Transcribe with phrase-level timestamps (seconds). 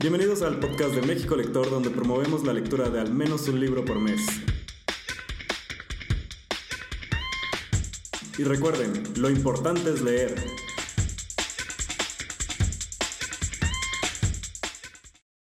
[0.00, 3.84] Bienvenidos al podcast de México Lector, donde promovemos la lectura de al menos un libro
[3.84, 4.22] por mes.
[8.38, 10.34] Y recuerden, lo importante es leer.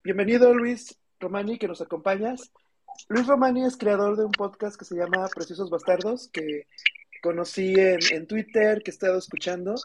[0.01, 2.49] Bienvenido Luis Romani, que nos acompañas.
[3.09, 6.67] Luis Romani es creador de un podcast que se llama Preciosos Bastardos, que
[7.21, 9.75] conocí en, en Twitter, que he estado escuchando.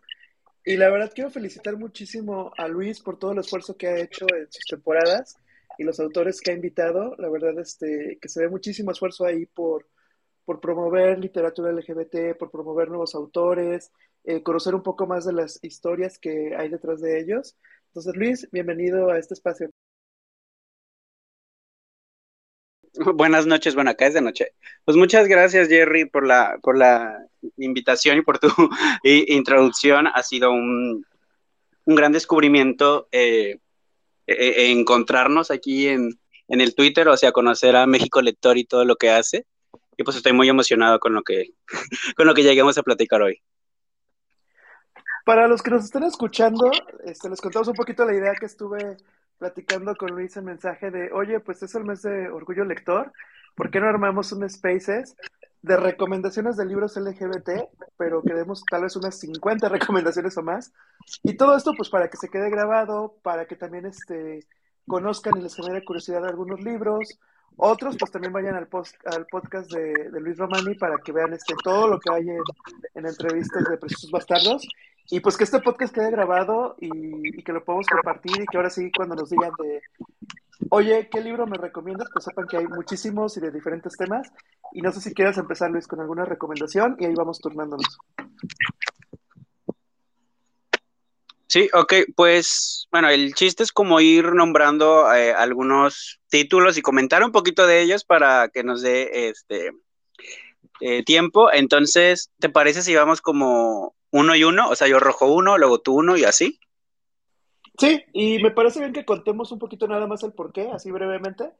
[0.64, 4.26] Y la verdad quiero felicitar muchísimo a Luis por todo el esfuerzo que ha hecho
[4.32, 5.36] en sus temporadas
[5.76, 7.16] y los autores que ha invitado.
[7.18, 9.88] La verdad este, que se ve muchísimo esfuerzo ahí por,
[10.44, 13.90] por promover literatura LGBT, por promover nuevos autores,
[14.22, 17.56] eh, conocer un poco más de las historias que hay detrás de ellos.
[17.88, 19.68] Entonces, Luis, bienvenido a este espacio.
[23.14, 24.52] Buenas noches, bueno, acá es de noche.
[24.84, 28.48] Pues muchas gracias, Jerry, por la, por la invitación y por tu
[29.04, 30.06] introducción.
[30.06, 31.04] Ha sido un,
[31.84, 33.58] un gran descubrimiento eh,
[34.26, 36.10] e, e, encontrarnos aquí en,
[36.48, 39.46] en, el Twitter, o sea, conocer a México Lector y todo lo que hace.
[39.96, 41.50] Y pues estoy muy emocionado con lo que,
[42.16, 43.42] con lo que lleguemos a platicar hoy.
[45.24, 46.70] Para los que nos están escuchando,
[47.04, 48.96] este, les contamos un poquito la idea que estuve
[49.42, 53.12] platicando con Luis el mensaje de, oye, pues es el mes de Orgullo Lector,
[53.56, 55.16] ¿por qué no armamos un Spaces
[55.62, 60.72] de recomendaciones de libros LGBT, pero que demos tal vez unas 50 recomendaciones o más?
[61.24, 64.46] Y todo esto pues para que se quede grabado, para que también este,
[64.86, 67.18] conozcan y les genere curiosidad algunos libros,
[67.56, 71.32] otros pues también vayan al, post, al podcast de, de, Luis Romani para que vean
[71.32, 72.42] este, todo lo que hay en,
[72.94, 74.68] en entrevistas de Preciosos Bastardos
[75.10, 78.70] y pues que este podcast quede grabado y, que lo podamos compartir y que ahora
[78.70, 79.82] sí cuando nos digan de,
[80.70, 82.08] oye, ¿qué libro me recomiendas?
[82.12, 84.30] Pues sepan que hay muchísimos y de diferentes temas.
[84.72, 87.98] Y no sé si quieras empezar, Luis, con alguna recomendación y ahí vamos turnándonos.
[91.48, 97.22] Sí, ok, pues bueno, el chiste es como ir nombrando eh, algunos títulos y comentar
[97.22, 99.72] un poquito de ellos para que nos dé este
[100.80, 101.52] eh, tiempo.
[101.52, 105.80] Entonces, ¿te parece si vamos como uno y uno, o sea, yo rojo uno, luego
[105.80, 106.60] tú uno y así.
[107.78, 110.90] Sí, y me parece bien que contemos un poquito nada más el por qué, así
[110.90, 111.50] brevemente,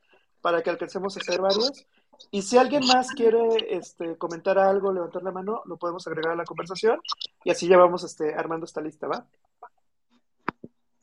[0.41, 1.87] para que alcancemos a hacer varios.
[2.31, 3.41] Y si alguien más quiere
[3.71, 7.01] este, comentar algo, levantar la mano, lo podemos agregar a la conversación
[7.43, 9.27] y así ya vamos este, armando esta lista, ¿va?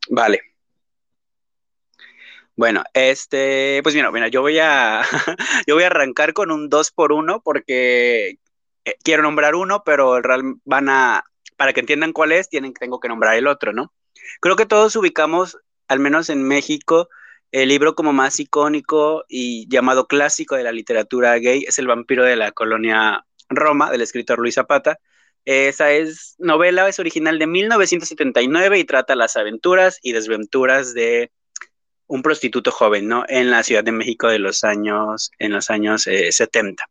[0.09, 0.41] Vale.
[2.55, 5.01] Bueno, este, pues mira, mira, yo voy a,
[5.67, 8.37] yo voy a arrancar con un dos por uno porque
[8.85, 11.23] eh, quiero nombrar uno, pero real van a,
[11.59, 13.91] para que entiendan cuál es, tienen, tengo que nombrar el otro, ¿no?
[14.39, 15.57] Creo que todos ubicamos,
[15.89, 17.09] al menos en México,
[17.51, 22.23] el libro como más icónico y llamado clásico de la literatura gay es El vampiro
[22.23, 24.99] de la colonia Roma, del escritor Luis Zapata.
[25.43, 31.29] Esa es novela, es original de 1979 y trata las aventuras y desventuras de
[32.07, 33.25] un prostituto joven, ¿no?
[33.27, 36.85] En la Ciudad de México de los años, en los años eh, 70.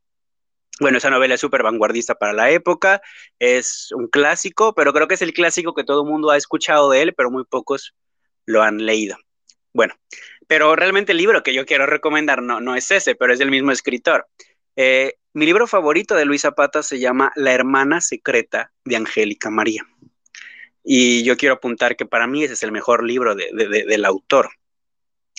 [0.80, 3.02] Bueno, esa novela es súper vanguardista para la época,
[3.38, 6.90] es un clásico, pero creo que es el clásico que todo el mundo ha escuchado
[6.90, 7.94] de él, pero muy pocos
[8.46, 9.16] lo han leído.
[9.72, 9.94] Bueno,
[10.46, 13.50] pero realmente el libro que yo quiero recomendar no, no es ese, pero es del
[13.50, 14.28] mismo escritor.
[14.76, 19.84] Eh, mi libro favorito de Luis Zapata se llama La hermana secreta de Angélica María.
[20.84, 23.84] Y yo quiero apuntar que para mí ese es el mejor libro de, de, de,
[23.84, 24.50] del autor.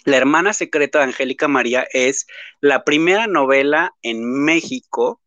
[0.05, 2.27] La hermana secreta de Angélica María es
[2.61, 5.21] la primera novela en México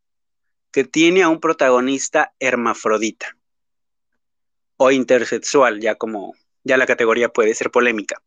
[0.73, 3.37] que tiene a un protagonista hermafrodita
[4.75, 8.21] o intersexual, ya como ya la categoría puede ser polémica,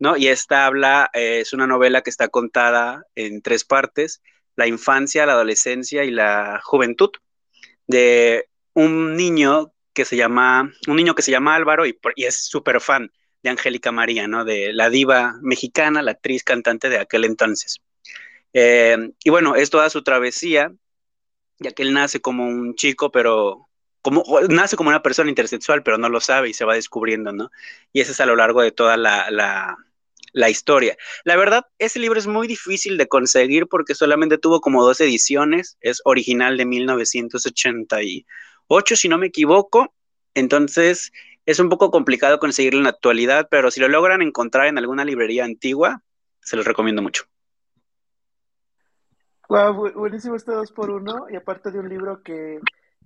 [0.00, 0.16] ¿no?
[0.16, 4.22] Y esta habla, eh, es una novela que está contada en tres partes,
[4.56, 7.10] la infancia, la adolescencia y la juventud,
[7.86, 12.44] de un niño que se llama, un niño que se llama Álvaro y, y es
[12.44, 13.12] súper fan
[13.44, 14.44] de Angélica María, ¿no?
[14.44, 17.80] De la diva mexicana, la actriz cantante de aquel entonces.
[18.52, 20.72] Eh, y bueno, es toda su travesía
[21.58, 23.68] ya que él nace como un chico, pero
[24.02, 27.50] como nace como una persona intersexual, pero no lo sabe y se va descubriendo, ¿no?
[27.92, 29.76] Y eso es a lo largo de toda la, la,
[30.32, 30.96] la, historia.
[31.24, 35.78] La verdad, ese libro es muy difícil de conseguir porque solamente tuvo como dos ediciones,
[35.80, 39.94] es original de 1988, si no me equivoco,
[40.34, 41.12] entonces
[41.46, 45.04] es un poco complicado conseguirlo en la actualidad, pero si lo logran encontrar en alguna
[45.04, 46.02] librería antigua,
[46.40, 47.24] se los recomiendo mucho.
[49.48, 52.58] Wow, buenísimo este dos por uno y aparte de un libro que,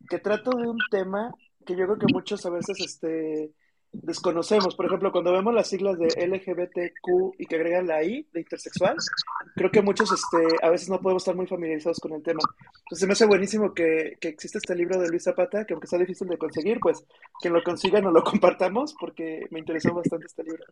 [0.09, 1.33] que trato de un tema
[1.67, 3.53] que yo creo que muchos a veces este,
[3.93, 4.75] desconocemos.
[4.77, 8.97] Por ejemplo, cuando vemos las siglas de LGBTQ y que agregan la I de intersexual,
[9.55, 12.41] creo que muchos este, a veces no podemos estar muy familiarizados con el tema.
[12.85, 15.99] Entonces me hace buenísimo que, que existe este libro de Luis Zapata, que aunque sea
[15.99, 17.05] difícil de conseguir, pues
[17.41, 20.65] quien lo consiga nos lo compartamos porque me interesó bastante este libro.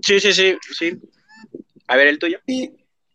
[0.00, 1.00] Sí, sí, sí, sí.
[1.92, 2.38] A ver, el tuyo.
[2.46, 2.72] Y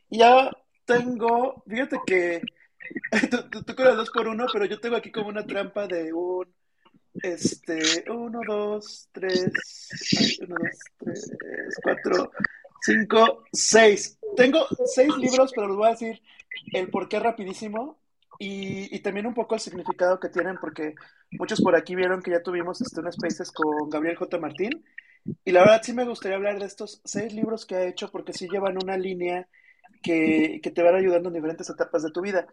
[0.07, 0.51] ya
[0.85, 2.41] tengo, fíjate que
[3.51, 6.13] tú, tú, con el dos por uno, pero yo tengo aquí como una trampa de
[6.13, 6.45] un,
[7.24, 9.51] este, uno, dos, tres,
[10.41, 11.31] uno, dos, tres,
[11.81, 12.31] cuatro,
[12.81, 14.19] cinco, seis.
[14.35, 16.21] Tengo seis libros, pero les voy a decir
[16.71, 18.00] el por qué rapidísimo
[18.38, 20.94] y, y, también un poco el significado que tienen, porque
[21.31, 24.38] muchos por aquí vieron que ya tuvimos este, unas spaces con Gabriel J.
[24.38, 24.85] Martín.
[25.45, 28.33] Y la verdad sí me gustaría hablar de estos seis libros que ha hecho, porque
[28.33, 29.47] sí llevan una línea
[30.01, 32.47] que, que, te van ayudando en diferentes etapas de tu vida.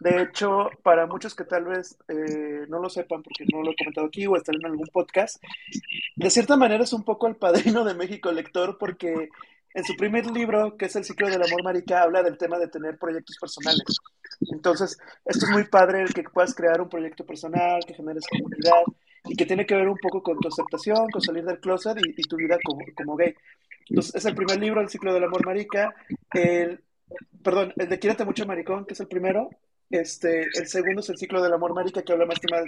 [0.00, 3.76] De hecho, para muchos que tal vez eh, no lo sepan, porque no lo he
[3.76, 5.42] comentado aquí o están en algún podcast,
[6.16, 9.30] de cierta manera es un poco el padrino de México lector, porque
[9.74, 12.68] en su primer libro, que es El ciclo del amor marica, habla del tema de
[12.68, 13.96] tener proyectos personales.
[14.52, 18.82] Entonces, esto es muy padre, el que puedas crear un proyecto personal, que generes comunidad
[19.24, 22.22] y que tiene que ver un poco con tu aceptación, con salir del closet y,
[22.22, 23.34] tu vida como, como, gay.
[23.88, 25.94] Entonces, es el primer libro, El ciclo del amor marica.
[26.32, 26.80] El,
[27.42, 29.50] perdón, el de Quírate mucho maricón, que es el primero.
[29.90, 32.58] Este, el segundo es el ciclo del amor marica, que habla más tema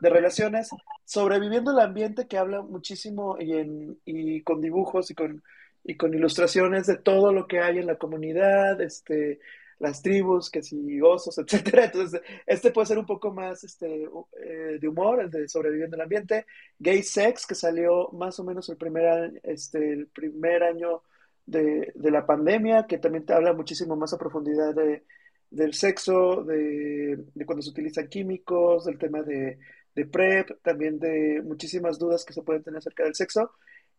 [0.00, 0.70] de relaciones.
[1.04, 5.42] Sobreviviendo el ambiente, que habla muchísimo y, en, y con dibujos y con,
[5.84, 9.40] y con ilustraciones de todo lo que hay en la comunidad, este,
[9.80, 11.86] las tribus, que si osos, etcétera.
[11.86, 16.02] Entonces, este puede ser un poco más este, eh, de humor, el de sobreviviendo el
[16.02, 16.46] ambiente.
[16.78, 21.02] Gay Sex, que salió más o menos el primer, este, el primer año
[21.46, 25.04] de, de la pandemia, que también te habla muchísimo más a profundidad de,
[25.50, 29.58] del sexo, de, de, cuando se utilizan químicos, del tema de,
[29.94, 33.52] de PrEP, también de muchísimas dudas que se pueden tener acerca del sexo.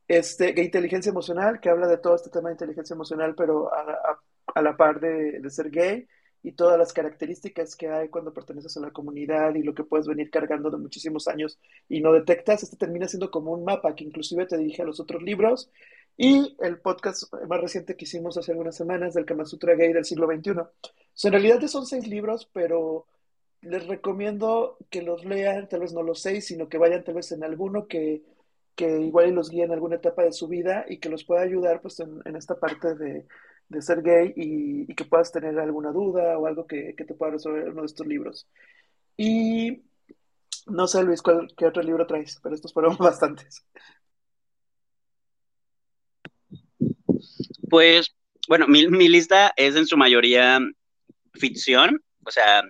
[0.07, 4.21] Este, inteligencia emocional, que habla de todo este tema de inteligencia emocional, pero a, a,
[4.55, 6.07] a la par de, ser gay
[6.43, 10.07] y todas las características que hay cuando perteneces a la comunidad y lo que puedes
[10.07, 14.03] venir cargando de muchísimos años y no detectas, este termina siendo como un mapa que
[14.03, 15.71] inclusive te dirige a los otros libros.
[16.17, 20.05] Y el podcast más reciente que hicimos hace algunas semanas del Kama Sutra Gay del
[20.05, 20.51] siglo XXI.
[21.23, 23.05] En realidad son seis libros, pero
[23.61, 27.31] les recomiendo que los lean, tal vez no los seis, sino que vayan tal vez
[27.31, 28.23] en alguno que
[28.75, 31.81] que igual los guíe en alguna etapa de su vida y que los pueda ayudar
[31.81, 33.25] pues en esta parte de,
[33.71, 37.69] de ser gay y, que puedas tener alguna duda o algo que, te pueda resolver
[37.69, 38.47] uno de estos libros.
[39.17, 39.83] Y
[40.67, 42.39] no sé, Luis, ¿cuál, ¿qué otro libro traes?
[42.43, 43.65] Pero estos fueron bastantes.
[47.69, 48.13] Pues,
[48.47, 50.59] bueno, mi, mi lista es en su mayoría
[51.33, 52.63] ficción, o sea,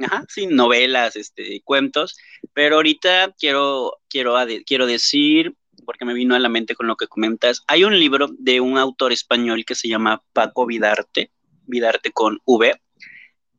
[0.00, 2.16] ajá, sí, novelas, este, cuentos,
[2.52, 4.34] pero ahorita quiero, quiero,
[4.66, 8.28] quiero decir, porque me vino a la mente con lo que comentas, hay un libro
[8.38, 11.30] de un autor español que se llama Paco Vidarte,
[11.66, 12.80] Vidarte con V,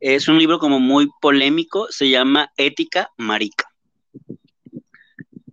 [0.00, 3.70] es un libro como muy polémico, se llama Ética Marica.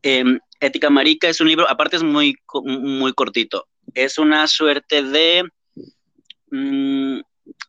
[0.02, 5.50] Eh, Ética Marica es un libro, aparte es muy, muy cortito, es una suerte de...
[6.52, 7.22] Mmm,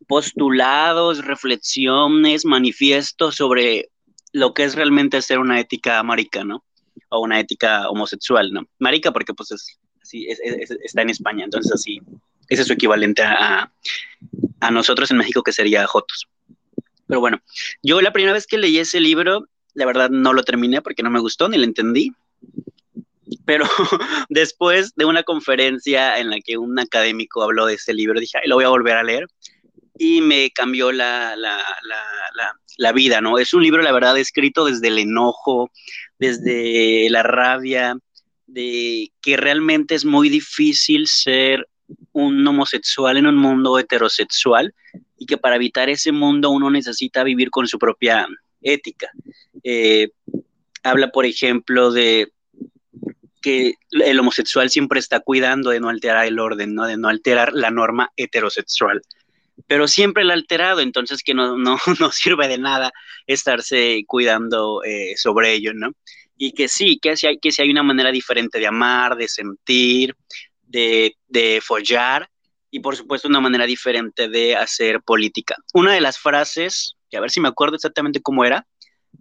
[0.06, 3.91] postulados, reflexiones, manifiestos sobre
[4.33, 6.65] lo que es realmente ser una ética marica, ¿no?
[7.14, 8.66] O una ética homosexual, ¿no?
[8.78, 12.00] Marica porque pues es, así, es, es, está en España, entonces así,
[12.49, 13.70] ese es su equivalente a,
[14.61, 16.28] a nosotros en México que sería Jotos.
[17.06, 17.40] Pero bueno,
[17.82, 21.11] yo la primera vez que leí ese libro, la verdad no lo terminé porque no
[21.11, 22.12] me gustó ni lo entendí.
[23.44, 23.65] Pero
[24.29, 28.56] después de una conferencia en la que un académico habló de ese libro, dije, lo
[28.56, 29.27] voy a volver a leer
[29.96, 33.39] y me cambió la, la, la, la, vida, ¿no?
[33.39, 35.70] Es un libro, la verdad, escrito desde el enojo,
[36.19, 37.96] desde la rabia,
[38.46, 41.69] de que realmente es muy difícil ser
[42.13, 44.74] un homosexual en un mundo heterosexual
[45.19, 48.27] y que para evitar ese mundo uno necesita vivir con su propia
[48.63, 49.10] ética.
[49.63, 50.10] Eh,
[50.82, 52.32] habla, por ejemplo, de
[53.41, 56.86] que el homosexual siempre está cuidando de no alterar el orden, ¿no?
[56.86, 59.03] de no alterar la norma heterosexual
[59.67, 62.93] pero siempre el alterado, entonces que no, no, no sirve de nada
[63.27, 65.93] estarse cuidando eh, sobre ello, ¿no?
[66.37, 69.29] Y que sí, que sí, hay, que sí hay una manera diferente de amar, de
[69.29, 70.17] sentir,
[70.63, 72.29] de, de follar,
[72.70, 75.55] y por supuesto una manera diferente de hacer política.
[75.73, 78.67] Una de las frases, que a ver si me acuerdo exactamente cómo era,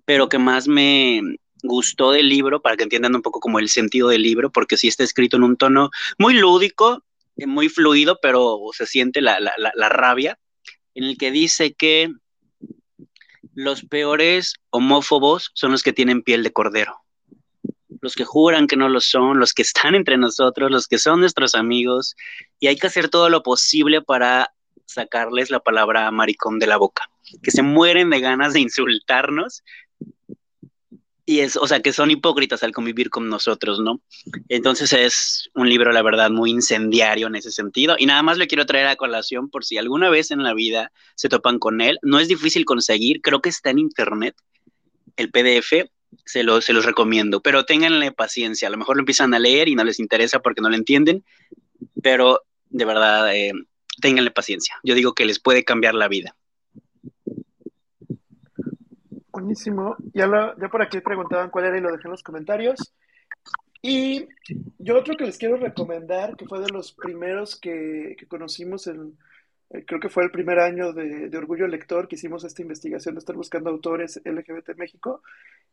[0.05, 1.21] pero que más me
[1.61, 4.87] gustó del libro, para que entiendan un poco como el sentido del libro, porque sí
[4.87, 7.03] está escrito en un tono muy lúdico,
[7.37, 10.39] muy fluido, pero se siente la, la, la, la rabia,
[10.95, 12.11] en el que dice que
[13.53, 16.99] los peores homófobos son los que tienen piel de cordero.
[18.01, 21.21] Los que juran que no lo son, los que están entre nosotros, los que son
[21.21, 22.15] nuestros amigos,
[22.59, 24.53] y hay que hacer todo lo posible para
[24.85, 27.09] sacarles la palabra maricón de la boca,
[27.41, 29.63] que se mueren de ganas de insultarnos
[31.25, 34.01] y, es, o sea, que son hipócritas al convivir con nosotros, ¿no?
[34.49, 37.95] Entonces es un libro, la verdad, muy incendiario en ese sentido.
[37.97, 40.91] Y nada más le quiero traer a colación por si alguna vez en la vida
[41.15, 41.97] se topan con él.
[42.01, 44.35] No es difícil conseguir, creo que está en internet
[45.15, 45.89] el PDF,
[46.25, 48.67] se, lo, se los recomiendo, pero ténganle paciencia.
[48.67, 51.23] A lo mejor lo empiezan a leer y no les interesa porque no lo entienden,
[52.01, 53.53] pero de verdad, eh,
[54.01, 54.75] ténganle paciencia.
[54.83, 56.35] Yo digo que les puede cambiar la vida.
[59.33, 59.95] Buenísimo.
[60.13, 60.29] Ya,
[60.61, 62.93] ya por aquí preguntaban cuál era y lo dejé en los comentarios.
[63.81, 64.27] Y
[64.77, 69.17] yo otro que les quiero recomendar, que fue de los primeros que, conocimos en,
[69.71, 73.19] eh, creo que fue el primer año de, Orgullo Lector que hicimos esta investigación de
[73.19, 75.23] estar buscando autores LGBT México,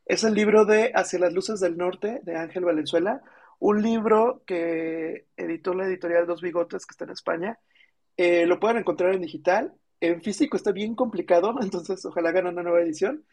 [0.06, 3.22] es el libro de Hacia las Luces del Norte de Ángel Valenzuela,
[3.60, 7.58] un libro que editó la editorial Dos Bigotes, que está en España.
[8.16, 9.74] Eh, lo pueden encontrar en digital.
[10.00, 13.24] En físico está bien complicado, entonces ojalá hagan una nueva edición.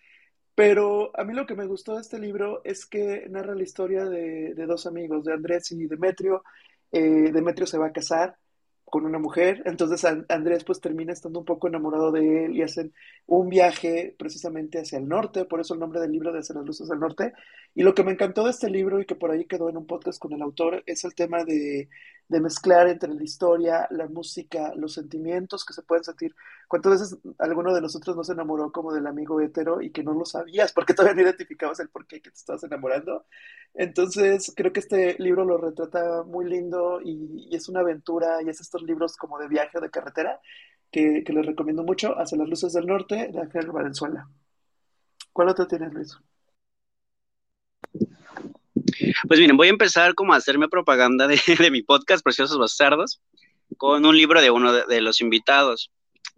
[0.58, 4.06] Pero a mí lo que me gustó de este libro es que narra la historia
[4.06, 6.44] de, dos amigos, de Andrés y Demetrio.
[6.92, 8.38] Eh, Demetrio se va a casar
[8.84, 12.92] con una mujer, entonces Andrés pues termina estando un poco enamorado de él y hacen
[13.28, 16.66] un viaje precisamente hacia el norte, por eso el nombre del libro de Hacia las
[16.66, 17.34] Luces del Norte.
[17.76, 19.86] Y lo que me encantó de este libro y que por ahí quedó en un
[19.86, 21.88] podcast con el autor es el tema de,
[22.30, 26.36] de mezclar entre la historia, la música, los sentimientos que se pueden sentir.
[26.68, 30.14] ¿Cuántas veces alguno de nosotros no se enamoró como del amigo hetero y que no
[30.14, 33.26] lo sabías porque todavía no identificabas el por qué que te estabas enamorando?
[33.74, 38.60] Entonces, creo que este libro lo retrata muy lindo y, es una aventura y es
[38.60, 40.42] estos libros como de viaje o de carretera
[40.92, 44.30] que, les recomiendo mucho, Hacia las Luces del Norte, de Ángel Valenzuela.
[45.32, 46.18] ¿Cuál otro tienes, Luis?
[49.28, 51.38] Pues miren, voy a empezar como a hacerme propaganda de,
[51.72, 53.22] mi podcast, Preciosos Bastardos,
[53.78, 55.92] con un libro de uno de, los invitados.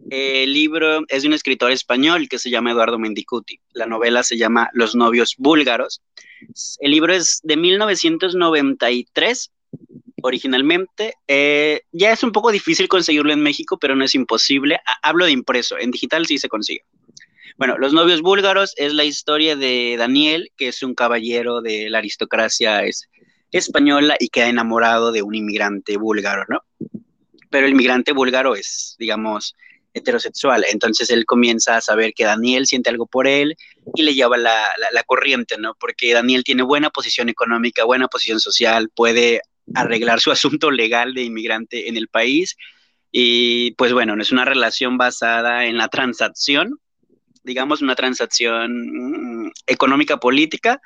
[0.08, 3.60] El libro es de un escritor español que se llama Eduardo Mendicuti.
[3.72, 6.00] La novela se llama Los novios búlgaros.
[6.80, 9.52] El libro es de 1993
[10.22, 11.14] originalmente.
[11.28, 14.80] Eh, ya es un poco difícil conseguirlo en México, pero no es imposible.
[15.02, 16.84] Hablo de impreso, en digital sí se consigue.
[17.60, 21.98] Bueno, Los novios búlgaros es la historia de Daniel, que es un caballero de la
[21.98, 22.80] aristocracia
[23.52, 26.62] española y queda enamorado de un inmigrante búlgaro, ¿no?
[27.50, 29.54] Pero el inmigrante búlgaro es, digamos,
[29.92, 30.64] heterosexual.
[30.70, 33.54] Entonces él comienza a saber que Daniel siente algo por él
[33.94, 35.74] y le lleva la, la, corriente, ¿no?
[35.78, 39.42] Porque Daniel tiene buena posición económica, buena posición social, puede
[39.74, 42.56] arreglar su asunto legal de inmigrante en el país.
[43.12, 46.80] Y pues bueno, es una relación basada en la transacción
[47.42, 50.80] digamos, una transacción mm, económica política.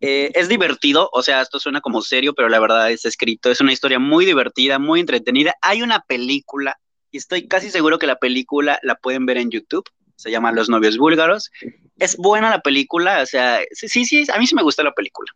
[0.00, 3.60] Eh, es divertido, o sea, esto suena como serio, pero la verdad es escrito, es
[3.60, 5.54] una historia muy divertida, muy entretenida.
[5.60, 6.78] Hay una película,
[7.10, 10.68] y estoy casi seguro que la película la pueden ver en YouTube, se llama Los
[10.68, 11.50] novios búlgaros.
[11.98, 15.30] Es buena la película, o sea, sí, sí, a mí sí me gusta la película.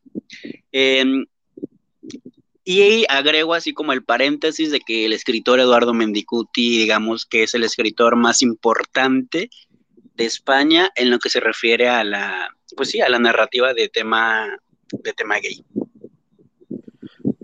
[0.70, 1.24] Em,
[2.64, 7.54] y agrego así como el paréntesis de que el escritor Eduardo Mendicuti, digamos que es
[7.54, 9.50] el escritor más importante
[10.14, 13.88] de España en lo que se refiere a la, pues sí, a la narrativa de
[13.88, 14.58] tema,
[14.90, 15.64] de tema gay.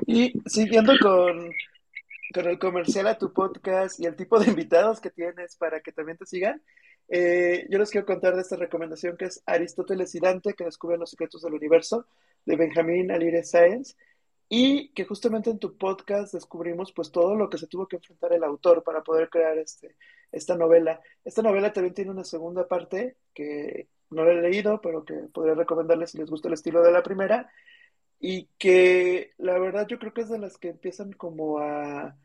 [0.07, 1.51] Y siguiendo con,
[2.33, 5.93] con el comercial a tu podcast y el tipo de invitados que tienes para que
[5.93, 6.63] también te sigan,
[7.09, 11.01] eh, yo les quiero contar de esta recomendación que es Aristóteles y Dante, que descubren
[11.01, 12.07] los secretos del universo,
[12.45, 13.97] de Benjamín Alire Sáenz,
[14.49, 18.33] y que justamente en tu podcast descubrimos pues todo lo que se tuvo que enfrentar
[18.33, 19.97] el autor para poder crear este,
[20.33, 21.01] esta novela.
[21.25, 25.55] Esta novela también tiene una segunda parte que no la he leído, pero que podría
[25.55, 27.51] recomendarles si les gusta el estilo de la primera,
[28.21, 32.17] y que la verdad yo creo que es de las que empiezan como a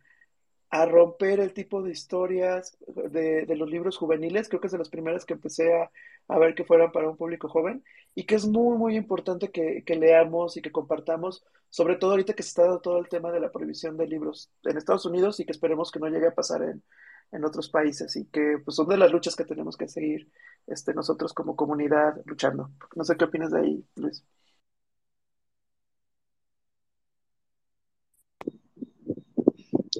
[0.73, 4.49] a romper el tipo de historias de, los libros juveniles.
[4.49, 7.47] Creo que es de las primeras que empecé a, ver que fueran para un público
[7.47, 7.83] joven
[8.15, 12.41] y que es muy, muy importante que, leamos y que compartamos, sobre todo ahorita que
[12.41, 15.45] se está dando todo el tema de la prohibición de libros en Estados Unidos y
[15.45, 16.81] que esperemos que no llegue a pasar en,
[17.31, 20.31] en otros países y que pues, son de las luchas que tenemos que seguir
[20.65, 22.71] este, nosotros como comunidad luchando.
[22.95, 24.23] No sé qué opinas de ahí, Luis.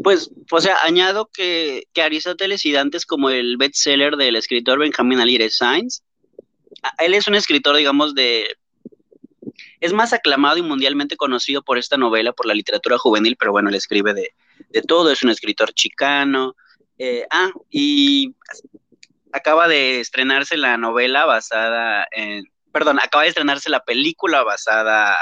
[0.04, 4.80] Pues, o sea, añado que, que Aristóteles y Dante es como el bestseller del escritor
[4.80, 6.04] Benjamin Alire Sainz.
[7.00, 8.58] Él es un escritor, digamos, de...
[9.80, 13.70] Es más aclamado y mundialmente conocido por esta novela, por la literatura juvenil, pero bueno,
[13.70, 14.32] él escribe de,
[14.70, 16.56] de todo, es un escritor chicano.
[16.98, 18.34] Eh, ah, y
[19.32, 22.46] acaba de estrenarse la novela basada en...
[22.72, 25.16] Perdón, acaba de estrenarse la película basada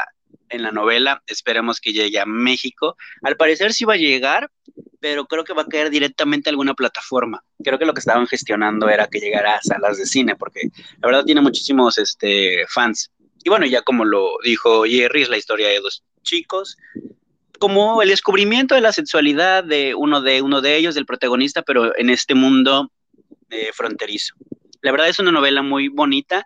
[0.52, 1.24] en la novela.
[1.28, 2.96] Esperemos que llegue a México.
[3.24, 4.52] Al parecer sí va a llegar,
[5.00, 7.44] pero creo que va a caer directamente a alguna plataforma.
[7.64, 10.70] Creo que lo que estaban gestionando era que llegara a salas de cine, porque
[11.02, 13.12] la verdad tiene muchísimos este, fans.
[13.44, 16.78] y bueno, ya como lo dijo Jerry, es la historia de dos chicos,
[17.60, 21.98] como el descubrimiento de la sexualidad de uno de, uno de ellos, del protagonista, pero
[21.98, 22.92] en este mundo
[23.50, 24.36] eh, fronterizo.
[24.82, 26.46] La verdad es una novela muy bonita.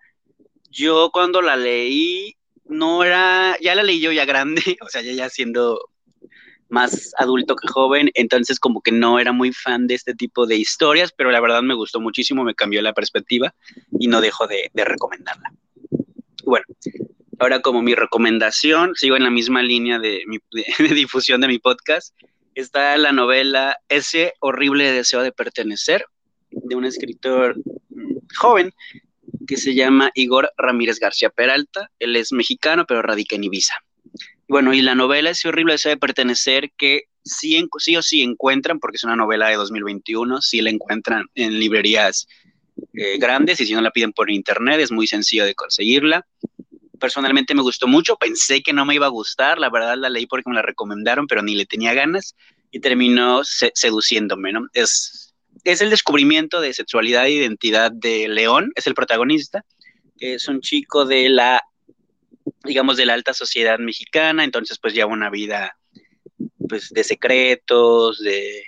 [0.70, 2.36] Yo cuando la leí,
[2.66, 5.80] no era, ya la leí yo ya grande, o sea, ya, ya siendo
[6.70, 10.56] más adulto que joven, entonces como que no era muy fan de este tipo de
[10.58, 13.54] historias, pero la verdad me gustó muchísimo, me cambió la perspectiva
[14.00, 15.54] y no dejo de, recomendarla.
[16.44, 16.66] Bueno,
[17.40, 20.24] ahora como mi recomendación, sigo en la misma línea de,
[20.80, 22.16] de difusión de mi podcast,
[22.56, 26.06] está la novela Ese horrible deseo de pertenecer,
[26.52, 27.56] de un escritor
[27.90, 28.74] mm, joven
[29.46, 31.90] que se llama Igor Ramírez García Peralta.
[32.00, 33.76] Él es mexicano, pero radica en Ibiza.
[34.48, 38.80] Bueno, y la novela es horrible deseo de pertenecer que sí, sí, o sí encuentran,
[38.80, 42.28] porque es una novela de 2021, sí la encuentran en librerías
[42.94, 46.28] eh, grandes y si no la piden por internet es muy sencillo de conseguirla.
[47.00, 50.28] Personalmente me gustó mucho, pensé que no me iba a gustar, la verdad la leí
[50.28, 52.36] porque me la recomendaron, pero ni le tenía ganas
[52.72, 54.68] y terminó seduciéndome, ¿no?
[54.74, 55.25] Es
[55.66, 59.66] es el descubrimiento de sexualidad e identidad de León, es el protagonista,
[60.20, 61.62] es un chico de la,
[62.64, 65.76] digamos, de la alta sociedad mexicana, entonces pues lleva una vida
[66.70, 68.64] pues de secretos, de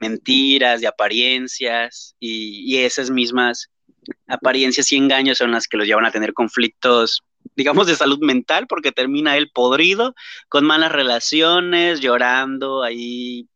[0.00, 3.68] mentiras, de apariencias, y, y esas mismas
[4.26, 7.22] apariencias y engaños son las que los llevan a tener conflictos
[7.56, 10.14] digamos, de salud mental, porque termina él podrido,
[10.48, 13.48] con malas relaciones, llorando ahí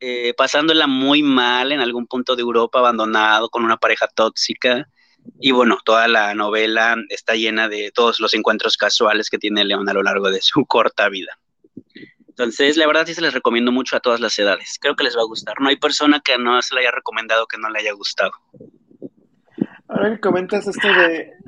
[0.00, 4.88] eh, pasándola muy mal en algún punto de Europa, abandonado, con una pareja tóxica.
[5.38, 9.88] Y bueno, toda la novela está llena de todos los encuentros casuales que tiene León
[9.88, 11.38] a lo largo de su corta vida.
[12.28, 14.78] Entonces, la verdad sí se les recomiendo mucho a todas las edades.
[14.80, 15.60] Creo que les va a gustar.
[15.60, 18.32] No hay persona que no se le haya recomendado que no le haya gustado.
[20.00, 20.88] Ahora que comentas esto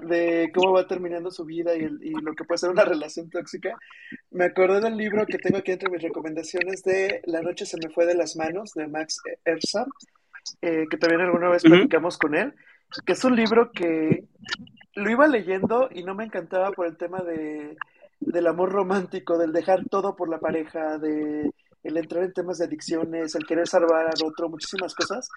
[0.06, 3.74] de, cómo va terminando su vida y, lo que puede ser una relación tóxica,
[4.30, 7.90] me acordé del libro que tengo aquí entre mis recomendaciones de La noche se me
[7.90, 9.86] fue de las manos, de Max Erzam,
[10.60, 12.52] eh, que también alguna vez platicamos con él,
[13.06, 14.24] que es un libro que
[14.96, 17.78] lo iba leyendo y no me encantaba por el tema de,
[18.20, 21.50] del amor romántico, del dejar todo por la pareja, de
[21.82, 25.28] el entrar en temas de adicciones, el querer salvar al otro, muchísimas cosas,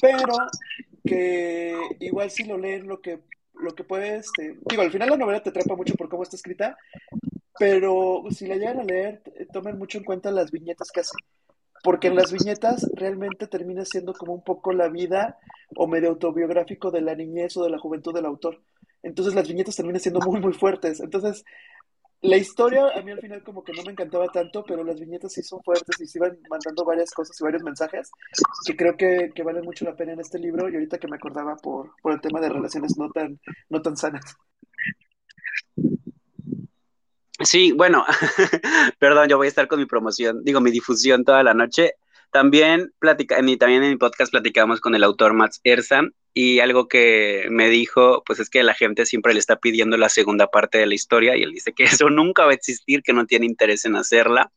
[0.00, 0.34] pero
[1.04, 3.20] que igual si lo leen lo que
[3.60, 6.36] lo que puede, este, digo, al final la novela te atrapa mucho por cómo está
[6.36, 6.76] escrita,
[7.58, 9.20] pero si la llegan a leer,
[9.52, 11.16] tomen mucho en cuenta las viñetas que hace,
[11.82, 15.38] porque en las viñetas realmente termina siendo como un poco la vida
[15.76, 18.60] o medio autobiográfico de la niñez o de la juventud del autor.
[19.02, 21.00] Entonces las viñetas terminan siendo muy, muy fuertes.
[21.00, 21.44] Entonces,
[22.20, 25.32] la historia a mí al final como que no me encantaba tanto, pero las viñetas
[25.32, 28.10] sí son fuertes y se iban mandando varias cosas y varios mensajes
[28.66, 31.16] que creo que, que valen mucho la pena en este libro y ahorita que me
[31.16, 34.36] acordaba por, por el tema de relaciones no tan, no tan sanas.
[37.40, 38.04] Sí, bueno,
[38.98, 41.94] perdón, yo voy a estar con mi promoción, digo, mi difusión toda la noche.
[42.30, 47.46] También, platica, también en mi podcast platicamos con el autor Max Erzan y algo que
[47.50, 50.86] me dijo, pues es que la gente siempre le está pidiendo la segunda parte de
[50.86, 53.84] la historia y él dice que eso nunca va a existir, que no tiene interés
[53.84, 54.52] en hacerla.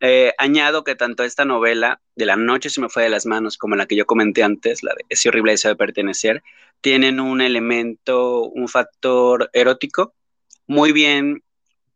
[0.00, 3.56] Eh, añado que tanto esta novela de la noche se me fue de las manos
[3.56, 6.42] como la que yo comenté antes, la de ese horrible deseo de pertenecer,
[6.80, 10.14] tienen un elemento, un factor erótico
[10.66, 11.44] muy bien,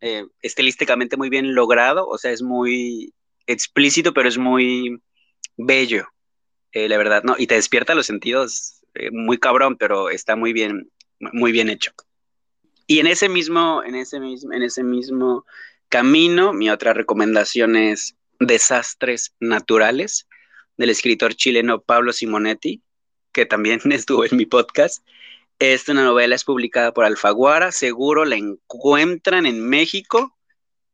[0.01, 3.13] eh, estilísticamente muy bien logrado, o sea, es muy
[3.47, 5.01] explícito, pero es muy
[5.57, 6.09] bello,
[6.73, 7.37] eh, la verdad, ¿no?
[7.39, 11.93] Y te despierta los sentidos eh, muy cabrón, pero está muy bien, muy bien hecho.
[12.87, 15.45] Y en ese mismo, en ese mismo, en ese mismo
[15.89, 20.29] camino, mi otra recomendación es Desastres Naturales,
[20.77, 22.83] del escritor chileno Pablo Simonetti,
[23.33, 25.05] que también estuvo en mi podcast.
[25.59, 30.37] Esta novela es publicada por Alfaguara, seguro la encuentran en México.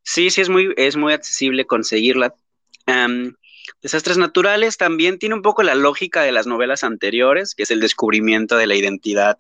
[0.05, 2.35] Sí, sí, es muy, es muy accesible conseguirla.
[3.83, 7.81] Desastres naturales también tiene un poco la lógica de las novelas anteriores, que es el
[7.81, 9.39] descubrimiento de la identidad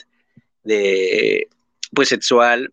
[0.64, 1.48] de,
[1.94, 2.72] pues, sexual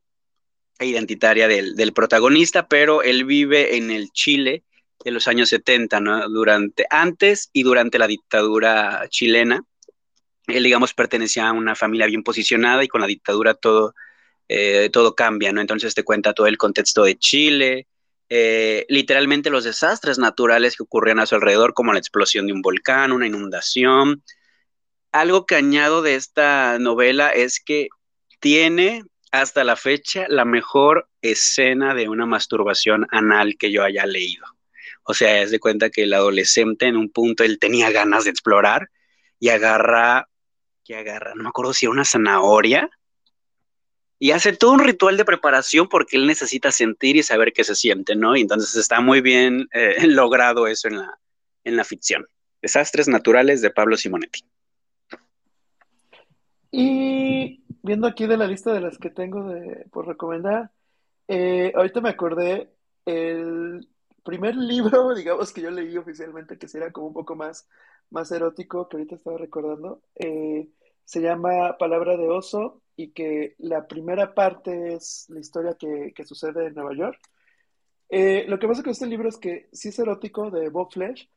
[0.79, 4.63] e identitaria del, protagonista, pero él vive en el Chile
[5.03, 6.27] de los años 70, ¿no?
[6.29, 9.63] Durante, antes y durante la dictadura chilena.
[10.47, 13.93] Él, digamos, pertenecía a una familia bien posicionada y con la dictadura todo,
[14.47, 15.62] eh, todo cambia, ¿no?
[15.62, 17.88] Entonces te cuenta todo el contexto de Chile,
[18.29, 22.61] eh, literalmente los desastres naturales que ocurrían a su alrededor, como la explosión de un
[22.61, 24.23] volcán, una inundación.
[25.11, 27.89] Algo que añado de esta novela es que
[28.39, 34.45] tiene hasta la fecha la mejor escena de una masturbación anal que yo haya leído.
[35.03, 38.29] O sea, es de cuenta que el adolescente en un punto él tenía ganas de
[38.29, 38.89] explorar
[39.39, 40.29] y agarra,
[40.83, 42.89] que agarra, no me acuerdo si era una zanahoria
[44.19, 47.73] y hace todo un ritual de preparación porque él necesita sentir y saber qué se
[47.73, 48.36] siente, ¿no?
[48.36, 51.19] Y entonces está muy bien eh, logrado eso en la,
[51.63, 52.27] en la ficción.
[52.62, 54.43] Desastres naturales de Pablo Simonetti.
[56.71, 59.53] Y viendo aquí de la lista de las que tengo
[59.89, 60.69] por recomendar,
[61.29, 62.69] eh, ahorita me acordé
[63.05, 63.88] el
[64.23, 67.69] primer libro, digamos, que yo leí oficialmente, que será como un poco más,
[68.10, 70.67] más erótico, que ahorita estaba recordando, eh,
[71.05, 76.25] se llama Palabra de Oso y que la primera parte es la historia que, que
[76.25, 77.17] sucede en Nueva York.
[78.09, 81.29] Eh, lo que pasa con este libro es que sí es erótico de Bob Flesh,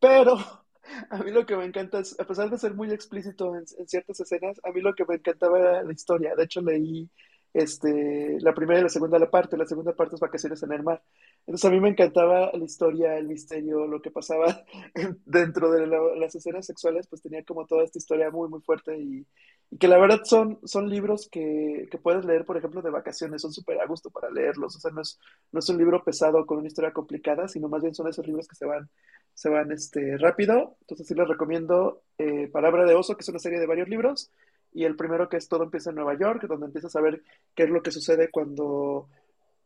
[0.00, 0.38] pero
[1.10, 4.18] a mí lo que me encanta es, a pesar de ser muy explícito en, ciertas
[4.18, 6.34] escenas, a mí lo que me encantaba era la historia.
[6.34, 7.10] De hecho, leí
[7.52, 10.82] este, la primera y la segunda la parte, la segunda parte es Vacaciones en el
[10.82, 11.02] Mar.
[11.48, 14.66] Entonces a mí me encantaba la historia, el misterio, lo que pasaba
[15.24, 19.26] dentro de las escenas sexuales, pues tenía como toda esta historia muy, muy fuerte y,
[19.70, 23.40] y que la verdad son, son libros que, que, puedes leer, por ejemplo, de vacaciones,
[23.40, 25.18] son súper a gusto para leerlos, o sea, no es,
[25.50, 28.46] no es un libro pesado con una historia complicada, sino más bien son esos libros
[28.46, 28.90] que se van,
[29.32, 33.38] se van este, rápido, entonces sí les recomiendo eh, Palabra de Oso, que es una
[33.38, 34.30] serie de varios libros,
[34.74, 37.22] y el primero que es Todo empieza en Nueva York, donde empiezas a ver
[37.54, 39.08] qué es lo que sucede cuando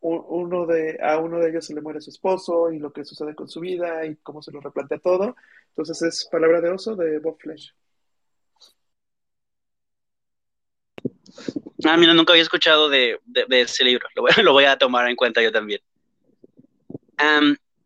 [0.02, 3.34] uno de, a uno de ellos se le muere su esposo y lo que sucede
[3.34, 5.36] con su vida y cómo se lo replantea todo.
[5.68, 7.72] Entonces es Palabra de Oso de Bob Flesh.
[11.84, 13.18] Ah, mira, nunca había escuchado de,
[13.50, 14.06] ese libro.
[14.42, 15.80] Lo voy, a tomar en cuenta yo también.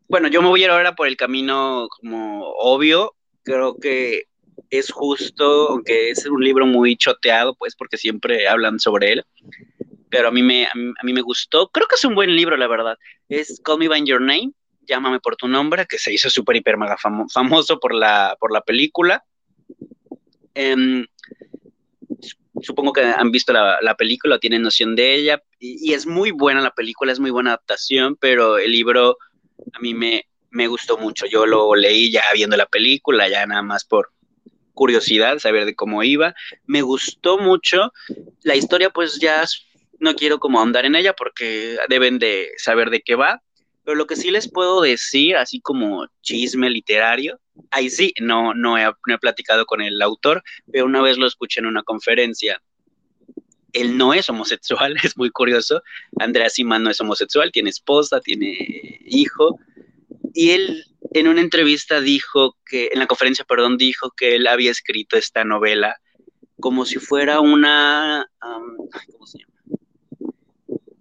[0.08, 3.14] bueno, yo me voy a ir ahora por el camino como obvio.
[3.42, 4.24] Creo que
[4.70, 9.24] es justo, aunque es un libro muy choteado, pues porque siempre hablan sobre él.
[10.08, 11.68] Pero a mí me, a mí, me gustó.
[11.68, 12.96] Creo que es un buen libro, la verdad.
[13.28, 14.52] Es Call Me By Your Name,
[14.86, 18.60] Llámame por tu nombre, que se hizo súper, hiper, mega famoso por la, por la
[18.60, 19.24] película.
[20.54, 21.04] Em,
[22.62, 26.60] supongo que han visto la, la película, tienen noción de ella, y, es muy buena
[26.60, 29.18] la película, es muy buena adaptación, pero el libro
[29.72, 31.26] a mí me, me gustó mucho.
[31.26, 34.12] Yo lo leí ya viendo la película, ya nada más por
[34.74, 36.34] curiosidad, saber de cómo iba.
[36.66, 37.92] Me gustó mucho.
[38.42, 39.44] La historia, pues ya
[40.00, 43.42] no quiero como andar en ella porque deben de saber de qué va.
[43.84, 48.76] Pero lo que sí les puedo decir, así como chisme literario, ahí sí, no, no,
[48.76, 52.60] he, he platicado con el autor, pero una vez lo escuché en una conferencia.
[53.72, 55.82] Él no es homosexual, es muy curioso.
[56.18, 59.60] Andrea Simán no es homosexual, tiene esposa, tiene hijo.
[60.34, 64.70] Y él en una entrevista dijo que, en la conferencia, perdón, dijo que él había
[64.70, 66.00] escrito esta novela
[66.58, 69.55] como si fuera una, ¿cómo se llama?